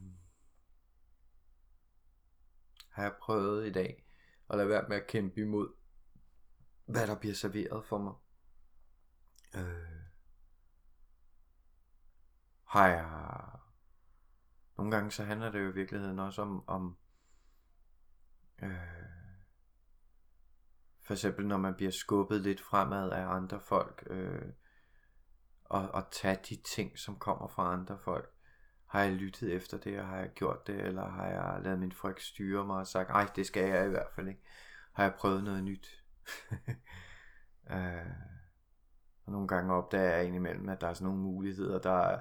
har 2.88 3.03
jeg 3.03 3.14
prøvet 3.20 3.66
i 3.66 3.72
dag 3.72 4.05
at 4.51 4.57
lade 4.57 4.68
være 4.68 4.88
med 4.88 4.96
at 4.96 5.07
kæmpe 5.07 5.40
imod, 5.40 5.72
hvad 6.87 7.07
der 7.07 7.18
bliver 7.18 7.35
serveret 7.35 7.85
for 7.85 7.98
mig. 7.98 8.14
øh, 9.55 10.03
har 12.64 12.88
jeg 12.88 13.33
nogle 14.77 14.96
gange 14.96 15.11
så 15.11 15.25
handler 15.25 15.51
det 15.51 15.61
jo 15.64 15.68
i 15.68 15.75
virkeligheden 15.75 16.18
også 16.18 16.42
om, 16.42 16.68
om 16.68 16.96
øh, 18.62 19.01
for 21.04 21.12
eksempel 21.14 21.46
når 21.46 21.56
man 21.56 21.74
bliver 21.74 21.92
skubbet 21.92 22.40
lidt 22.40 22.60
fremad 22.60 23.10
af 23.10 23.26
andre 23.26 23.60
folk, 23.60 24.06
øh, 24.10 24.42
og, 25.64 25.88
og 25.90 26.10
tage 26.10 26.38
de 26.48 26.56
ting, 26.56 26.98
som 26.98 27.16
kommer 27.16 27.48
fra 27.48 27.72
andre 27.72 27.98
folk. 27.98 28.32
Har 28.86 29.02
jeg 29.02 29.12
lyttet 29.12 29.52
efter 29.52 29.78
det, 29.78 30.00
og 30.00 30.06
har 30.06 30.16
jeg 30.16 30.30
gjort 30.34 30.66
det, 30.66 30.80
eller 30.80 31.08
har 31.10 31.26
jeg 31.26 31.60
lavet 31.62 31.78
min 31.78 31.92
frygt 31.92 32.22
styre 32.22 32.66
mig 32.66 32.76
og 32.76 32.86
sagt, 32.86 33.08
nej, 33.08 33.28
det 33.36 33.46
skal 33.46 33.68
jeg 33.68 33.86
i 33.86 33.90
hvert 33.90 34.10
fald 34.14 34.28
ikke. 34.28 34.42
Har 34.92 35.02
jeg 35.02 35.14
prøvet 35.14 35.44
noget 35.44 35.64
nyt? 35.64 36.02
øh, 37.72 38.12
og 39.24 39.32
nogle 39.32 39.48
gange 39.48 39.74
opdager 39.74 40.16
jeg 40.16 40.26
indimellem, 40.26 40.68
at 40.68 40.80
der 40.80 40.86
er 40.86 40.94
sådan 40.94 41.06
nogle 41.06 41.20
muligheder, 41.20 41.78
der 41.78 42.00
fløj 42.00 42.18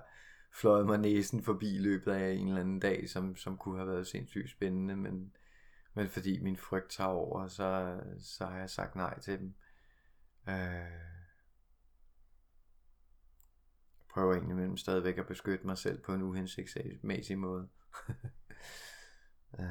fløjet 0.54 0.86
mig 0.86 0.98
næsen 0.98 1.44
forbi 1.44 1.76
i 1.76 1.80
løbet 1.80 2.12
af 2.12 2.32
en 2.32 2.48
eller 2.48 2.62
anden 2.62 2.80
dag, 2.80 3.10
som, 3.10 3.36
som 3.36 3.58
kunne 3.58 3.78
have 3.78 3.88
været 3.88 4.08
sindssygt 4.08 4.50
spændende, 4.50 4.96
men, 4.96 5.34
men 5.94 6.10
fordi 6.10 6.40
min 6.40 6.58
frygt 6.58 6.92
tager 6.92 7.10
over, 7.10 7.48
så, 7.48 8.00
så 8.20 8.46
har 8.46 8.60
jeg 8.60 8.70
sagt 8.70 8.96
nej 8.96 9.20
til 9.20 9.40
dem. 9.40 9.56
Øh, 10.50 11.12
prøver 14.10 14.34
egentlig 14.34 14.56
mellem 14.56 14.78
stadigvæk 14.78 15.18
at 15.18 15.28
beskytte 15.28 15.66
mig 15.66 15.78
selv 15.78 16.04
på 16.04 16.14
en 16.14 16.22
uhensigtsmæssig 16.22 17.38
måde. 17.38 17.70
Øh. 19.60 19.66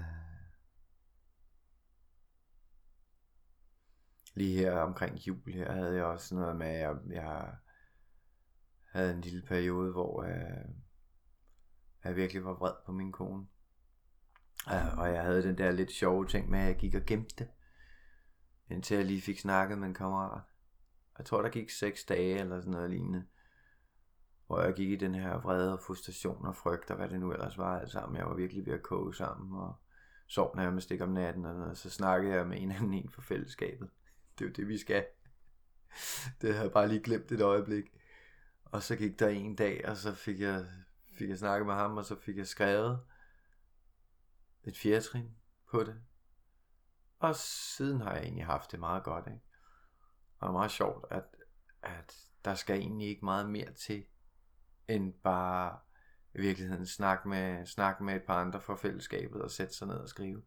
Lige 4.34 4.58
her 4.58 4.72
omkring 4.72 5.16
jul 5.16 5.52
her 5.52 5.72
havde 5.72 5.94
jeg 5.94 6.04
også 6.04 6.34
noget 6.34 6.56
med, 6.56 6.66
at 6.66 6.80
jeg, 6.80 6.96
jeg 7.10 7.54
havde 8.90 9.14
en 9.14 9.20
lille 9.20 9.42
periode, 9.42 9.92
hvor 9.92 10.24
jeg, 10.24 10.64
øh, 10.68 10.74
jeg 12.04 12.16
virkelig 12.16 12.44
var 12.44 12.54
vred 12.54 12.74
på 12.86 12.92
min 12.92 13.12
kone. 13.12 13.46
Ja, 14.66 14.96
og 14.96 15.12
jeg 15.12 15.22
havde 15.22 15.42
den 15.42 15.58
der 15.58 15.70
lidt 15.70 15.92
sjove 15.92 16.26
ting 16.26 16.50
med, 16.50 16.58
at 16.58 16.66
jeg 16.66 16.76
gik 16.76 16.94
og 16.94 17.02
gemte 17.06 17.34
det. 17.38 17.48
Indtil 18.70 18.96
jeg 18.96 19.06
lige 19.06 19.20
fik 19.20 19.40
snakket 19.40 19.78
med 19.78 19.88
en 19.88 19.94
kammerat. 19.94 20.42
Jeg 21.18 21.26
tror, 21.26 21.42
der 21.42 21.48
gik 21.48 21.70
seks 21.70 22.04
dage 22.04 22.38
eller 22.38 22.60
sådan 22.60 22.72
noget 22.72 22.90
lignende. 22.90 23.24
Hvor 24.46 24.62
jeg 24.62 24.74
gik 24.74 24.90
i 24.90 24.96
den 24.96 25.14
her 25.14 25.40
vrede 25.40 25.72
og 25.72 25.80
frustration 25.80 26.46
og 26.46 26.56
frygt 26.56 26.90
og 26.90 26.96
hvad 26.96 27.08
det 27.08 27.20
nu 27.20 27.32
ellers 27.32 27.58
var 27.58 27.80
alt 27.80 27.90
sammen. 27.90 28.18
Jeg 28.18 28.26
var 28.26 28.34
virkelig 28.34 28.66
ved 28.66 28.72
at 28.72 28.82
koge 28.82 29.14
sammen 29.14 29.60
og 29.60 29.74
sov 30.26 30.56
nærmest 30.56 30.90
ikke 30.90 31.04
om 31.04 31.10
natten. 31.10 31.44
Og 31.44 31.76
så 31.76 31.90
snakkede 31.90 32.34
jeg 32.34 32.46
med 32.46 32.60
en 32.60 32.70
anden 32.70 32.94
en 32.94 33.10
for 33.10 33.20
fællesskabet. 33.20 33.90
Det 34.38 34.44
er 34.44 34.48
jo 34.48 34.52
det, 34.52 34.68
vi 34.68 34.78
skal. 34.78 35.06
Det 36.40 36.50
havde 36.50 36.64
jeg 36.64 36.72
bare 36.72 36.88
lige 36.88 37.02
glemt 37.02 37.32
et 37.32 37.40
øjeblik. 37.40 37.84
Og 38.64 38.82
så 38.82 38.96
gik 38.96 39.18
der 39.18 39.28
en 39.28 39.56
dag, 39.56 39.88
og 39.88 39.96
så 39.96 40.14
fik 40.14 40.40
jeg, 40.40 40.66
fik 41.18 41.28
jeg 41.28 41.38
snakket 41.38 41.66
med 41.66 41.74
ham, 41.74 41.96
og 41.96 42.04
så 42.04 42.16
fik 42.20 42.36
jeg 42.36 42.46
skrevet 42.46 43.00
et 44.64 44.76
fjerde 44.76 45.00
trin 45.00 45.36
på 45.70 45.84
det. 45.84 46.02
Og 47.18 47.36
siden 47.36 48.00
har 48.00 48.12
jeg 48.12 48.22
egentlig 48.22 48.46
haft 48.46 48.72
det 48.72 48.80
meget 48.80 49.04
godt, 49.04 49.26
ikke? 49.26 49.40
Og 50.38 50.46
det 50.46 50.48
er 50.48 50.52
meget 50.52 50.70
sjovt, 50.70 51.04
at, 51.10 51.24
at 51.82 52.16
der 52.44 52.54
skal 52.54 52.76
egentlig 52.76 53.08
ikke 53.08 53.24
meget 53.24 53.50
mere 53.50 53.72
til, 53.72 54.04
end 54.88 55.14
bare 55.14 55.78
i 56.34 56.40
virkeligheden 56.40 56.86
snakke 56.86 57.28
med, 57.28 57.66
snakke 57.66 58.04
med 58.04 58.16
et 58.16 58.22
par 58.26 58.40
andre 58.40 58.60
fra 58.60 58.76
fællesskabet 58.76 59.42
og 59.42 59.50
sætte 59.50 59.74
sig 59.74 59.88
ned 59.88 59.96
og 59.96 60.08
skrive. 60.08 60.42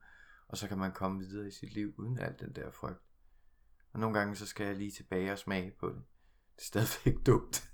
Og 0.47 0.57
så 0.57 0.67
kan 0.67 0.77
man 0.77 0.91
komme 0.91 1.19
videre 1.19 1.47
i 1.47 1.51
sit 1.51 1.73
liv 1.73 1.93
uden 1.97 2.19
alt 2.19 2.39
den 2.39 2.55
der 2.55 2.71
frygt. 2.71 3.03
Og 3.93 3.99
nogle 3.99 4.19
gange 4.19 4.35
så 4.35 4.45
skal 4.45 4.67
jeg 4.67 4.75
lige 4.75 4.91
tilbage 4.91 5.31
og 5.31 5.37
smage 5.37 5.71
på 5.79 5.89
det. 5.89 6.03
Det 6.55 6.61
er 6.61 6.65
stadigvæk 6.65 7.25
dumt. 7.27 7.71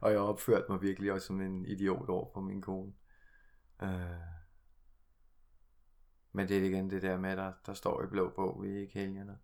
og 0.00 0.10
jeg 0.10 0.20
har 0.20 0.26
opført 0.26 0.68
mig 0.68 0.82
virkelig 0.82 1.12
også 1.12 1.26
som 1.26 1.40
en 1.40 1.66
idiot 1.66 2.08
over 2.08 2.30
for 2.34 2.40
min 2.40 2.62
kone. 2.62 2.92
Uh, 3.82 3.88
men 6.36 6.48
det 6.48 6.58
er 6.58 6.64
igen 6.64 6.90
det 6.90 7.02
der 7.02 7.18
med, 7.18 7.36
der, 7.36 7.52
der 7.66 7.74
står 7.74 8.02
i 8.02 8.06
blå 8.06 8.30
bog, 8.30 8.62
vi 8.62 8.70
er 8.74 8.80
ikke 8.80 8.98
helgerne. 8.98 9.38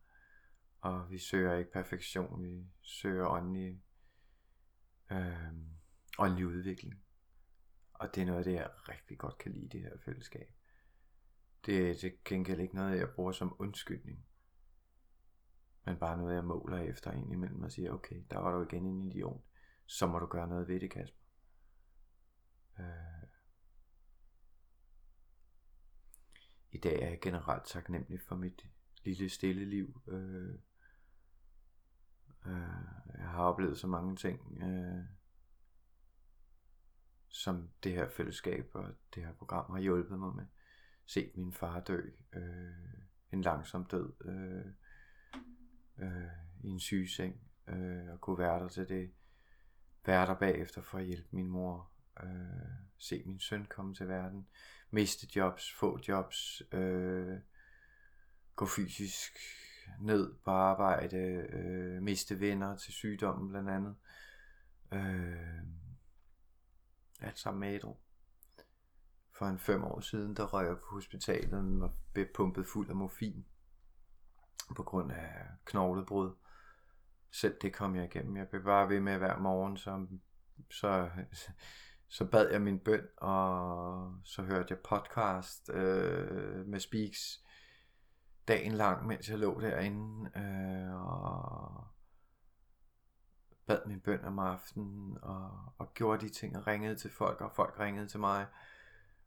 Og 0.81 1.11
vi 1.11 1.19
søger 1.19 1.55
ikke 1.55 1.73
perfektion, 1.73 2.43
vi 2.43 2.67
søger 2.83 3.27
åndelig, 3.27 3.83
øh, 5.11 5.53
åndelig 6.19 6.47
udvikling. 6.47 7.03
Og 7.93 8.15
det 8.15 8.21
er 8.21 8.27
noget 8.27 8.39
af 8.39 8.45
det, 8.45 8.53
jeg 8.53 8.71
rigtig 8.89 9.19
godt 9.19 9.39
kan 9.39 9.53
lide, 9.53 9.69
det 9.69 9.81
her 9.81 9.99
fællesskab. 10.05 10.55
Det 11.67 11.91
er 11.91 11.95
til 11.95 12.13
gengæld 12.25 12.61
ikke 12.61 12.75
noget, 12.75 12.99
jeg 12.99 13.11
bruger 13.11 13.33
som 13.33 13.57
undskyldning. 13.59 14.27
Men 15.85 15.97
bare 15.97 16.19
noget, 16.19 16.35
jeg 16.35 16.45
måler 16.45 16.79
efter 16.79 17.11
en 17.11 17.33
imellem 17.33 17.63
og 17.63 17.73
siger, 17.73 17.93
okay, 17.93 18.23
der 18.31 18.39
var 18.39 18.53
du 18.53 18.63
igen 18.63 18.87
en 18.87 19.03
idiot. 19.03 19.41
Så 19.87 20.07
må 20.07 20.19
du 20.19 20.27
gøre 20.27 20.49
noget 20.49 20.69
ved 20.69 20.81
det, 20.81 20.91
Kasper. 20.91 21.21
Øh, 22.79 23.22
I 26.73 26.79
dag 26.79 27.03
er 27.03 27.09
jeg 27.09 27.21
generelt 27.21 27.65
taknemmelig 27.65 28.21
for 28.21 28.37
mit 28.37 28.67
lille 29.05 29.29
stille 29.29 29.65
liv. 29.65 30.03
Øh, 30.09 30.55
øh, 32.47 32.53
jeg 33.19 33.29
har 33.29 33.43
oplevet 33.43 33.79
så 33.79 33.87
mange 33.87 34.17
ting, 34.17 34.63
øh, 34.63 35.05
som 37.29 37.69
det 37.85 37.93
her 37.93 38.09
fællesskab 38.09 38.71
og 38.75 38.95
det 39.15 39.25
her 39.25 39.33
program 39.33 39.71
har 39.71 39.81
hjulpet 39.81 40.19
mig 40.19 40.35
med. 40.35 40.47
Set 41.07 41.37
min 41.37 41.53
far 41.53 41.81
dø, 41.81 42.01
øh, 42.33 42.73
en 43.33 43.43
langsom 43.43 43.85
død, 43.85 44.13
øh, 44.25 44.73
øh, 45.99 46.31
i 46.65 46.69
en 46.69 46.81
sygeseng, 46.81 47.41
øh, 47.67 48.13
og 48.13 48.21
kunne 48.21 48.39
være 48.39 48.61
der 48.61 48.69
til 48.69 48.89
det. 48.89 49.13
Være 50.07 50.27
der 50.27 50.35
bagefter 50.35 50.83
for 50.83 50.99
at 50.99 51.05
hjælpe 51.05 51.29
min 51.33 51.49
mor, 51.49 51.92
øh, 52.23 52.73
se 52.99 53.23
min 53.27 53.41
søn 53.41 53.65
komme 53.65 53.95
til 53.95 54.09
verden, 54.09 54.47
miste 54.91 55.27
jobs, 55.37 55.73
få 55.73 55.99
jobs, 56.09 56.63
øh, 56.73 57.39
gå 58.57 58.67
fysisk 58.67 59.33
ned 60.01 60.35
på 60.45 60.51
arbejde, 60.51 61.17
øh, 61.53 62.03
miste 62.03 62.41
venner 62.41 62.77
til 62.77 62.93
sygdommen 62.93 63.49
blandt 63.49 63.71
andet. 63.71 63.97
Øh, 64.93 65.63
alt 67.21 67.39
sammen 67.39 67.61
med 67.61 67.75
ædru. 67.75 67.97
For 69.39 69.47
en 69.47 69.59
fem 69.59 69.85
år 69.85 70.01
siden, 70.01 70.37
der 70.37 70.45
røg 70.47 70.67
jeg 70.67 70.77
på 70.77 70.87
hospitalet 70.91 71.83
og 71.83 71.93
blev 72.13 72.27
pumpet 72.35 72.67
fuld 72.67 72.91
af 72.91 72.97
morfin 72.97 73.47
på 74.77 74.83
grund 74.83 75.13
af 75.13 75.47
knoglebrud. 75.65 76.35
Selv 77.31 77.57
det 77.63 77.75
kom 77.75 77.97
jeg 77.97 78.05
igennem. 78.05 78.37
Jeg 78.37 78.49
blev 78.49 78.65
bare 78.65 78.89
ved 78.89 79.01
med 79.01 79.19
hver 79.19 79.39
morgen, 79.39 79.77
så, 79.77 80.07
så 80.71 81.11
så 82.13 82.25
bad 82.25 82.51
jeg 82.51 82.63
min 82.63 82.79
bøn, 82.79 83.07
og 83.17 84.15
så 84.25 84.43
hørte 84.43 84.67
jeg 84.71 84.79
podcast 84.79 85.71
øh, 85.71 86.67
med 86.67 86.81
Speaks 86.81 87.45
dagen 88.49 88.73
lang, 88.73 89.07
mens 89.07 89.31
jeg 89.31 89.39
lå 89.39 89.61
derinde, 89.61 90.31
øh, 90.37 90.95
og 90.95 91.87
bad 93.67 93.87
min 93.87 94.01
bøn 94.01 94.25
om 94.25 94.39
aftenen, 94.39 95.19
og, 95.23 95.73
og 95.79 95.95
gjorde 95.95 96.27
de 96.27 96.33
ting, 96.33 96.57
og 96.57 96.67
ringede 96.67 96.97
til 96.97 97.11
folk, 97.11 97.41
og 97.41 97.53
folk 97.53 97.81
ringede 97.81 98.09
til 98.09 98.21
mig. 98.21 98.47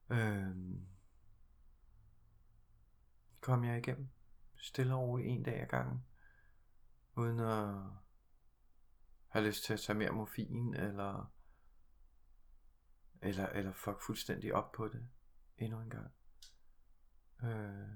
Øh, 0.10 0.56
kom 3.41 3.63
jeg 3.63 3.78
igennem, 3.78 4.08
stille 4.58 4.95
og 4.95 5.02
roligt, 5.02 5.30
en 5.30 5.43
dag 5.43 5.62
ad 5.62 5.67
gangen, 5.67 6.06
uden 7.15 7.39
at 7.39 7.76
have 9.28 9.45
lyst 9.45 9.63
til 9.63 9.74
at 9.74 9.80
tage 9.80 9.98
mere 9.98 10.12
morfin, 10.12 10.74
eller 10.74 11.34
eller, 13.22 13.47
eller 13.47 13.74
fuck 13.74 14.01
fuldstændig 14.01 14.53
op 14.53 14.72
på 14.72 14.88
det 14.88 15.07
endnu 15.57 15.80
en 15.80 15.89
gang. 15.89 16.11
Øh, 17.43 17.89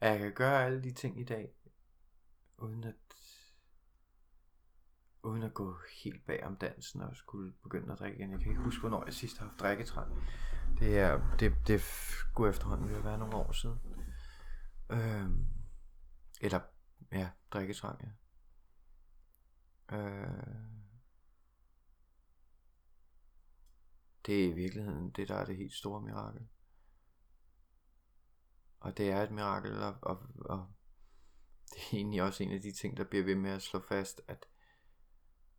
jeg 0.00 0.18
kan 0.18 0.32
gøre 0.34 0.64
alle 0.64 0.82
de 0.82 0.92
ting 0.92 1.20
i 1.20 1.24
dag, 1.24 1.54
uden 2.58 2.84
at, 2.84 2.94
uden 5.22 5.42
at 5.42 5.54
gå 5.54 5.76
helt 6.04 6.26
bag 6.26 6.44
om 6.44 6.56
dansen 6.56 7.00
og 7.00 7.16
skulle 7.16 7.52
begynde 7.62 7.92
at 7.92 7.98
drikke 7.98 8.18
igen. 8.18 8.30
Jeg 8.30 8.40
kan 8.40 8.48
ikke 8.48 8.62
huske, 8.62 8.80
hvornår 8.80 9.04
jeg 9.04 9.14
sidst 9.14 9.38
har 9.38 9.46
haft 9.46 9.60
drikketræ. 9.60 10.04
Det 10.78 10.98
er, 10.98 11.36
det, 11.36 11.54
det 11.66 11.82
går 12.34 12.48
efterhånden 12.48 12.88
ville 12.88 13.04
være 13.04 13.18
nogle 13.18 13.36
år 13.36 13.52
siden. 13.52 13.78
Øh, 14.90 15.30
eller, 16.40 16.60
ja, 17.12 17.30
drikketrang, 17.50 18.00
ja. 18.02 18.10
Øh, 19.96 20.79
Det 24.26 24.44
er 24.44 24.48
i 24.48 24.52
virkeligheden 24.52 25.10
det, 25.10 25.28
der 25.28 25.34
er 25.34 25.44
det 25.44 25.56
helt 25.56 25.72
store 25.72 26.02
mirakel. 26.02 26.48
Og 28.80 28.96
det 28.96 29.10
er 29.10 29.22
et 29.22 29.30
mirakel, 29.30 29.82
og, 29.82 29.96
og, 30.02 30.18
og 30.44 30.66
det 31.70 31.76
er 31.78 31.96
egentlig 31.96 32.22
også 32.22 32.42
en 32.42 32.52
af 32.52 32.60
de 32.60 32.72
ting, 32.72 32.96
der 32.96 33.04
bliver 33.04 33.24
ved 33.24 33.34
med 33.34 33.50
at 33.50 33.62
slå 33.62 33.80
fast, 33.88 34.20
at, 34.28 34.46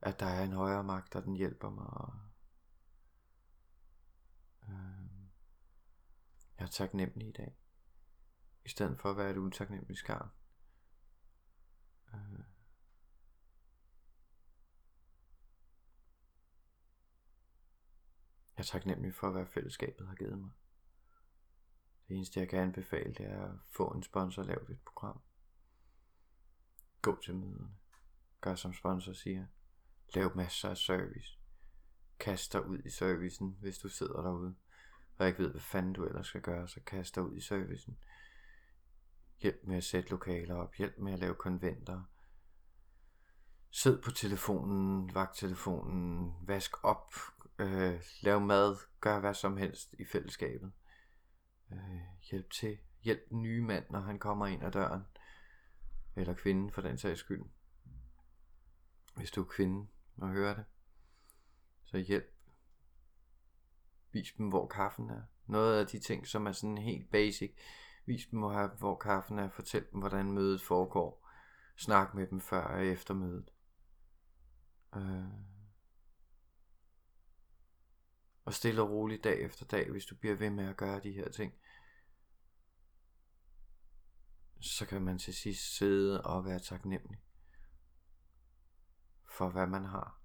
at 0.01 0.19
der 0.19 0.25
er 0.25 0.43
en 0.43 0.53
højere 0.53 0.83
magt, 0.83 1.13
der 1.13 1.21
den 1.21 1.35
hjælper 1.35 1.69
mig. 1.69 1.87
Og, 1.87 2.13
øh, 4.69 5.05
jeg 6.57 6.65
er 6.65 6.67
taknemmelig 6.67 7.27
i 7.27 7.31
dag. 7.31 7.57
I 8.65 8.69
stedet 8.69 8.99
for 8.99 9.11
at 9.11 9.17
være 9.17 9.31
et 9.31 9.37
utaknemmeligt 9.37 9.99
skarn. 9.99 10.29
Øh, 12.13 12.50
Jeg 18.61 18.65
er 18.65 18.71
taknemmelig 18.71 19.13
for, 19.15 19.31
hvad 19.31 19.45
fællesskabet 19.45 20.07
har 20.07 20.15
givet 20.15 20.39
mig. 20.39 20.49
Det 22.07 22.15
eneste, 22.15 22.39
jeg 22.39 22.49
kan 22.49 22.59
anbefale, 22.59 23.13
det 23.13 23.25
er 23.25 23.43
at 23.43 23.59
få 23.69 23.87
en 23.87 24.03
sponsor 24.03 24.41
og 24.41 24.47
lave 24.47 24.71
et 24.71 24.79
program. 24.85 25.21
Gå 27.01 27.21
til 27.23 27.35
møderne. 27.35 27.75
Gør 28.41 28.55
som 28.55 28.73
sponsor 28.73 29.13
siger. 29.13 29.45
Lav 30.15 30.35
masser 30.35 30.69
af 30.69 30.77
service. 30.77 31.39
Kast 32.19 32.53
dig 32.53 32.65
ud 32.65 32.79
i 32.79 32.89
servicen, 32.89 33.57
hvis 33.61 33.77
du 33.77 33.89
sidder 33.89 34.21
derude 34.21 34.55
og 35.17 35.27
ikke 35.27 35.43
ved, 35.43 35.51
hvad 35.51 35.61
fanden 35.61 35.93
du 35.93 36.05
ellers 36.05 36.27
skal 36.27 36.41
gøre, 36.41 36.67
så 36.67 36.79
kast 36.85 37.15
dig 37.15 37.23
ud 37.23 37.37
i 37.37 37.41
servicen. 37.41 37.97
Hjælp 39.39 39.63
med 39.63 39.77
at 39.77 39.83
sætte 39.83 40.09
lokaler 40.09 40.55
op. 40.55 40.75
Hjælp 40.75 40.97
med 40.97 41.13
at 41.13 41.19
lave 41.19 41.35
konventer. 41.35 42.03
Sid 43.69 44.01
på 44.01 44.11
telefonen, 44.11 45.15
vagt 45.15 45.37
telefonen, 45.37 46.33
vask 46.47 46.83
op, 46.83 47.13
øh, 47.61 48.01
lave 48.21 48.41
mad, 48.41 48.77
gør 49.01 49.19
hvad 49.19 49.33
som 49.33 49.57
helst 49.57 49.93
i 49.99 50.05
fællesskabet. 50.05 50.71
Øh, 51.71 52.01
hjælp 52.31 52.51
til. 52.51 52.77
Hjælp 53.01 53.29
den 53.29 53.41
nye 53.41 53.61
mand, 53.61 53.85
når 53.89 53.99
han 53.99 54.19
kommer 54.19 54.47
ind 54.47 54.63
ad 54.63 54.71
døren. 54.71 55.03
Eller 56.15 56.33
kvinden 56.33 56.71
for 56.71 56.81
den 56.81 56.97
sags 56.97 57.19
skyld. 57.19 57.43
Hvis 59.15 59.31
du 59.31 59.41
er 59.41 59.45
kvinde 59.45 59.87
og 60.17 60.29
hører 60.29 60.55
det. 60.55 60.65
Så 61.83 61.97
hjælp. 61.97 62.33
Vis 64.11 64.33
dem, 64.37 64.49
hvor 64.49 64.67
kaffen 64.67 65.09
er. 65.09 65.21
Noget 65.45 65.79
af 65.79 65.87
de 65.87 65.99
ting, 65.99 66.27
som 66.27 66.47
er 66.47 66.51
sådan 66.51 66.77
helt 66.77 67.11
basic. 67.11 67.57
Vis 68.05 68.25
dem, 68.31 68.39
hvor 68.39 68.95
kaffen 68.95 69.39
er. 69.39 69.49
Fortæl 69.49 69.85
dem, 69.91 69.99
hvordan 69.99 70.31
mødet 70.31 70.61
foregår. 70.61 71.27
Snak 71.77 72.13
med 72.13 72.27
dem 72.27 72.41
før 72.41 72.63
og 72.63 72.85
efter 72.85 73.13
mødet. 73.13 73.51
Øh. 74.95 75.50
Og 78.45 78.53
stille 78.53 78.81
og 78.81 78.89
roligt 78.89 79.23
dag 79.23 79.41
efter 79.41 79.65
dag, 79.65 79.91
hvis 79.91 80.05
du 80.05 80.15
bliver 80.15 80.35
ved 80.35 80.49
med 80.49 80.65
at 80.65 80.77
gøre 80.77 80.99
de 80.99 81.11
her 81.11 81.29
ting, 81.29 81.53
så 84.59 84.85
kan 84.85 85.01
man 85.01 85.19
til 85.19 85.33
sidst 85.33 85.77
sidde 85.77 86.23
og 86.23 86.45
være 86.45 86.59
taknemmelig 86.59 87.21
for 89.31 89.49
hvad 89.49 89.67
man 89.67 89.85
har. 89.85 90.21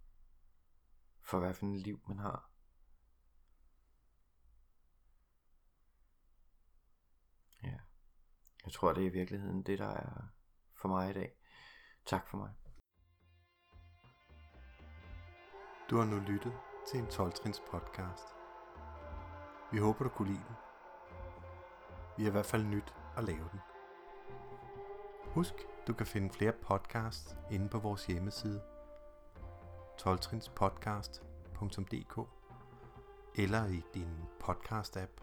For 1.23 1.41
hvad 1.41 1.55
for 1.55 1.67
et 1.67 1.81
liv 1.81 2.01
man 2.09 2.19
har. 2.19 2.51
Ja. 7.63 7.79
Jeg 8.65 8.73
tror, 8.73 8.93
det 8.93 9.03
er 9.03 9.11
i 9.11 9.13
virkeligheden 9.13 9.63
det, 9.63 9.79
der 9.79 9.89
er 9.89 10.29
for 10.81 10.89
mig 10.89 11.11
i 11.11 11.15
dag. 11.15 11.37
Tak 12.07 12.29
for 12.29 12.37
mig. 12.37 12.55
Du 15.91 15.97
har 15.97 16.05
nu 16.05 16.19
lyttet 16.19 16.53
til 16.87 17.01
en 17.01 17.07
12-trins 17.07 17.63
podcast. 17.71 18.25
Vi 19.73 19.79
håber, 19.79 20.05
du 20.05 20.11
kunne 20.11 20.29
lide 20.29 20.43
den. 20.49 20.57
Vi 22.17 22.23
har 22.23 22.31
i 22.31 22.33
hvert 22.33 22.47
fald 22.47 22.65
nyt 22.65 22.95
at 23.17 23.25
lave 23.25 23.49
den. 23.53 23.61
Husk, 25.25 25.55
du 25.87 25.93
kan 25.93 26.07
finde 26.07 26.31
flere 26.31 26.53
podcasts 26.53 27.37
inde 27.51 27.69
på 27.69 27.79
vores 27.79 28.07
hjemmeside 28.07 28.63
12trinspodcast.dk 30.03 32.21
eller 33.35 33.67
i 33.67 33.83
din 33.95 34.09
podcast-app. 34.45 35.21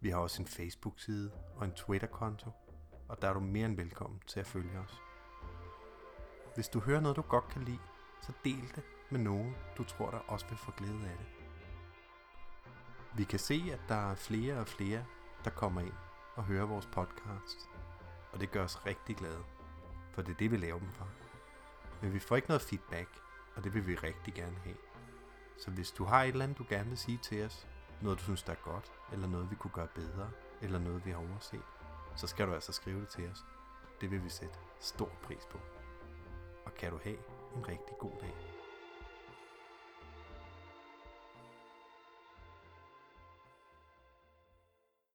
Vi 0.00 0.10
har 0.10 0.18
også 0.18 0.42
en 0.42 0.48
Facebook-side 0.48 1.32
og 1.56 1.64
en 1.64 1.72
Twitter-konto, 1.72 2.50
og 3.08 3.22
der 3.22 3.28
er 3.28 3.32
du 3.32 3.40
mere 3.40 3.66
end 3.66 3.76
velkommen 3.76 4.20
til 4.26 4.40
at 4.40 4.46
følge 4.46 4.78
os. 4.78 5.02
Hvis 6.54 6.68
du 6.68 6.80
hører 6.80 7.00
noget, 7.00 7.16
du 7.16 7.22
godt 7.22 7.48
kan 7.48 7.62
lide, 7.62 7.78
så 8.20 8.32
del 8.44 8.72
det 8.74 8.82
med 9.12 9.20
nogen, 9.20 9.56
du 9.78 9.84
tror, 9.84 10.10
der 10.10 10.18
også 10.18 10.46
vil 10.48 10.58
få 10.58 10.70
glæde 10.70 11.08
af 11.08 11.16
det. 11.18 11.26
Vi 13.14 13.24
kan 13.24 13.38
se, 13.38 13.70
at 13.72 13.80
der 13.88 14.10
er 14.10 14.14
flere 14.14 14.58
og 14.58 14.66
flere, 14.66 15.04
der 15.44 15.50
kommer 15.50 15.80
ind 15.80 15.92
og 16.34 16.44
hører 16.44 16.66
vores 16.66 16.86
podcast, 16.86 17.70
og 18.32 18.40
det 18.40 18.50
gør 18.50 18.64
os 18.64 18.86
rigtig 18.86 19.16
glade, 19.16 19.44
for 20.12 20.22
det 20.22 20.32
er 20.32 20.36
det, 20.36 20.50
vi 20.50 20.56
laver 20.56 20.78
dem 20.78 20.92
for. 20.92 21.08
Men 22.02 22.12
vi 22.14 22.18
får 22.18 22.36
ikke 22.36 22.48
noget 22.48 22.62
feedback, 22.62 23.08
og 23.56 23.64
det 23.64 23.74
vil 23.74 23.86
vi 23.86 23.94
rigtig 23.94 24.34
gerne 24.34 24.56
have. 24.64 24.76
Så 25.58 25.70
hvis 25.70 25.90
du 25.90 26.04
har 26.04 26.22
et 26.22 26.28
eller 26.28 26.44
andet, 26.44 26.58
du 26.58 26.64
gerne 26.68 26.88
vil 26.88 26.98
sige 26.98 27.18
til 27.18 27.44
os, 27.44 27.68
noget 28.00 28.18
du 28.18 28.24
synes 28.24 28.42
der 28.42 28.52
er 28.52 28.62
godt, 28.64 28.92
eller 29.12 29.28
noget 29.28 29.50
vi 29.50 29.56
kunne 29.56 29.70
gøre 29.70 29.88
bedre, 29.94 30.30
eller 30.60 30.78
noget 30.78 31.06
vi 31.06 31.10
har 31.10 31.18
overset, 31.18 31.62
så 32.16 32.26
skal 32.26 32.46
du 32.46 32.54
altså 32.54 32.72
skrive 32.72 33.00
det 33.00 33.08
til 33.08 33.30
os. 33.30 33.44
Det 34.00 34.10
vil 34.10 34.24
vi 34.24 34.28
sætte 34.28 34.58
stor 34.80 35.10
pris 35.22 35.46
på. 35.50 35.58
Og 36.64 36.74
kan 36.74 36.90
du 36.90 36.98
have 37.04 37.18
en 37.56 37.68
rigtig 37.68 37.96
god 37.98 38.12
dag. 38.20 38.51